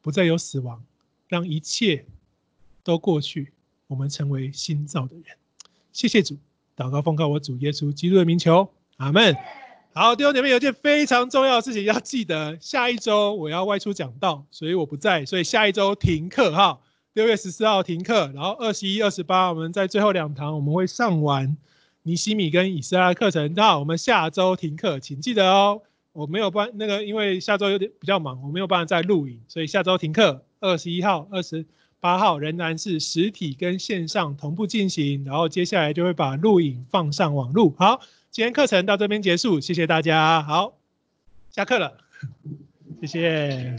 [0.00, 0.82] 不再有死亡，
[1.28, 2.04] 让一切
[2.82, 3.52] 都过去，
[3.90, 5.24] 我们成为新造的人。
[5.92, 6.36] 谢谢主，
[6.76, 9.34] 祷告奉告我主耶稣基督的名求，阿门。
[9.92, 16.78] 好，弟兄姐妹，有件非常重要的事情要记得，下一周我要外出讲道，所以我不在，所以下一周停课哈。
[17.14, 21.56] 六月十四号停课，然后二十一、二十八，我们在最后两堂我们会上完
[22.04, 23.52] 尼西米跟以斯拉课程。
[23.56, 25.82] 那我们下周停课，请记得哦。
[26.12, 30.44] 我没有办那个，因为下周有点比较忙，我没有办法再录影，所以下周停课。
[30.60, 31.64] 二十一号、二十
[32.00, 37.74] 八号仍然是实体跟线上同步进行，然后接下来就会把录影放上网路。
[37.78, 38.00] 好，
[38.30, 40.42] 今天课程到这边结束，谢谢大家。
[40.42, 40.78] 好，
[41.50, 41.98] 下课了，
[43.00, 43.76] 谢谢。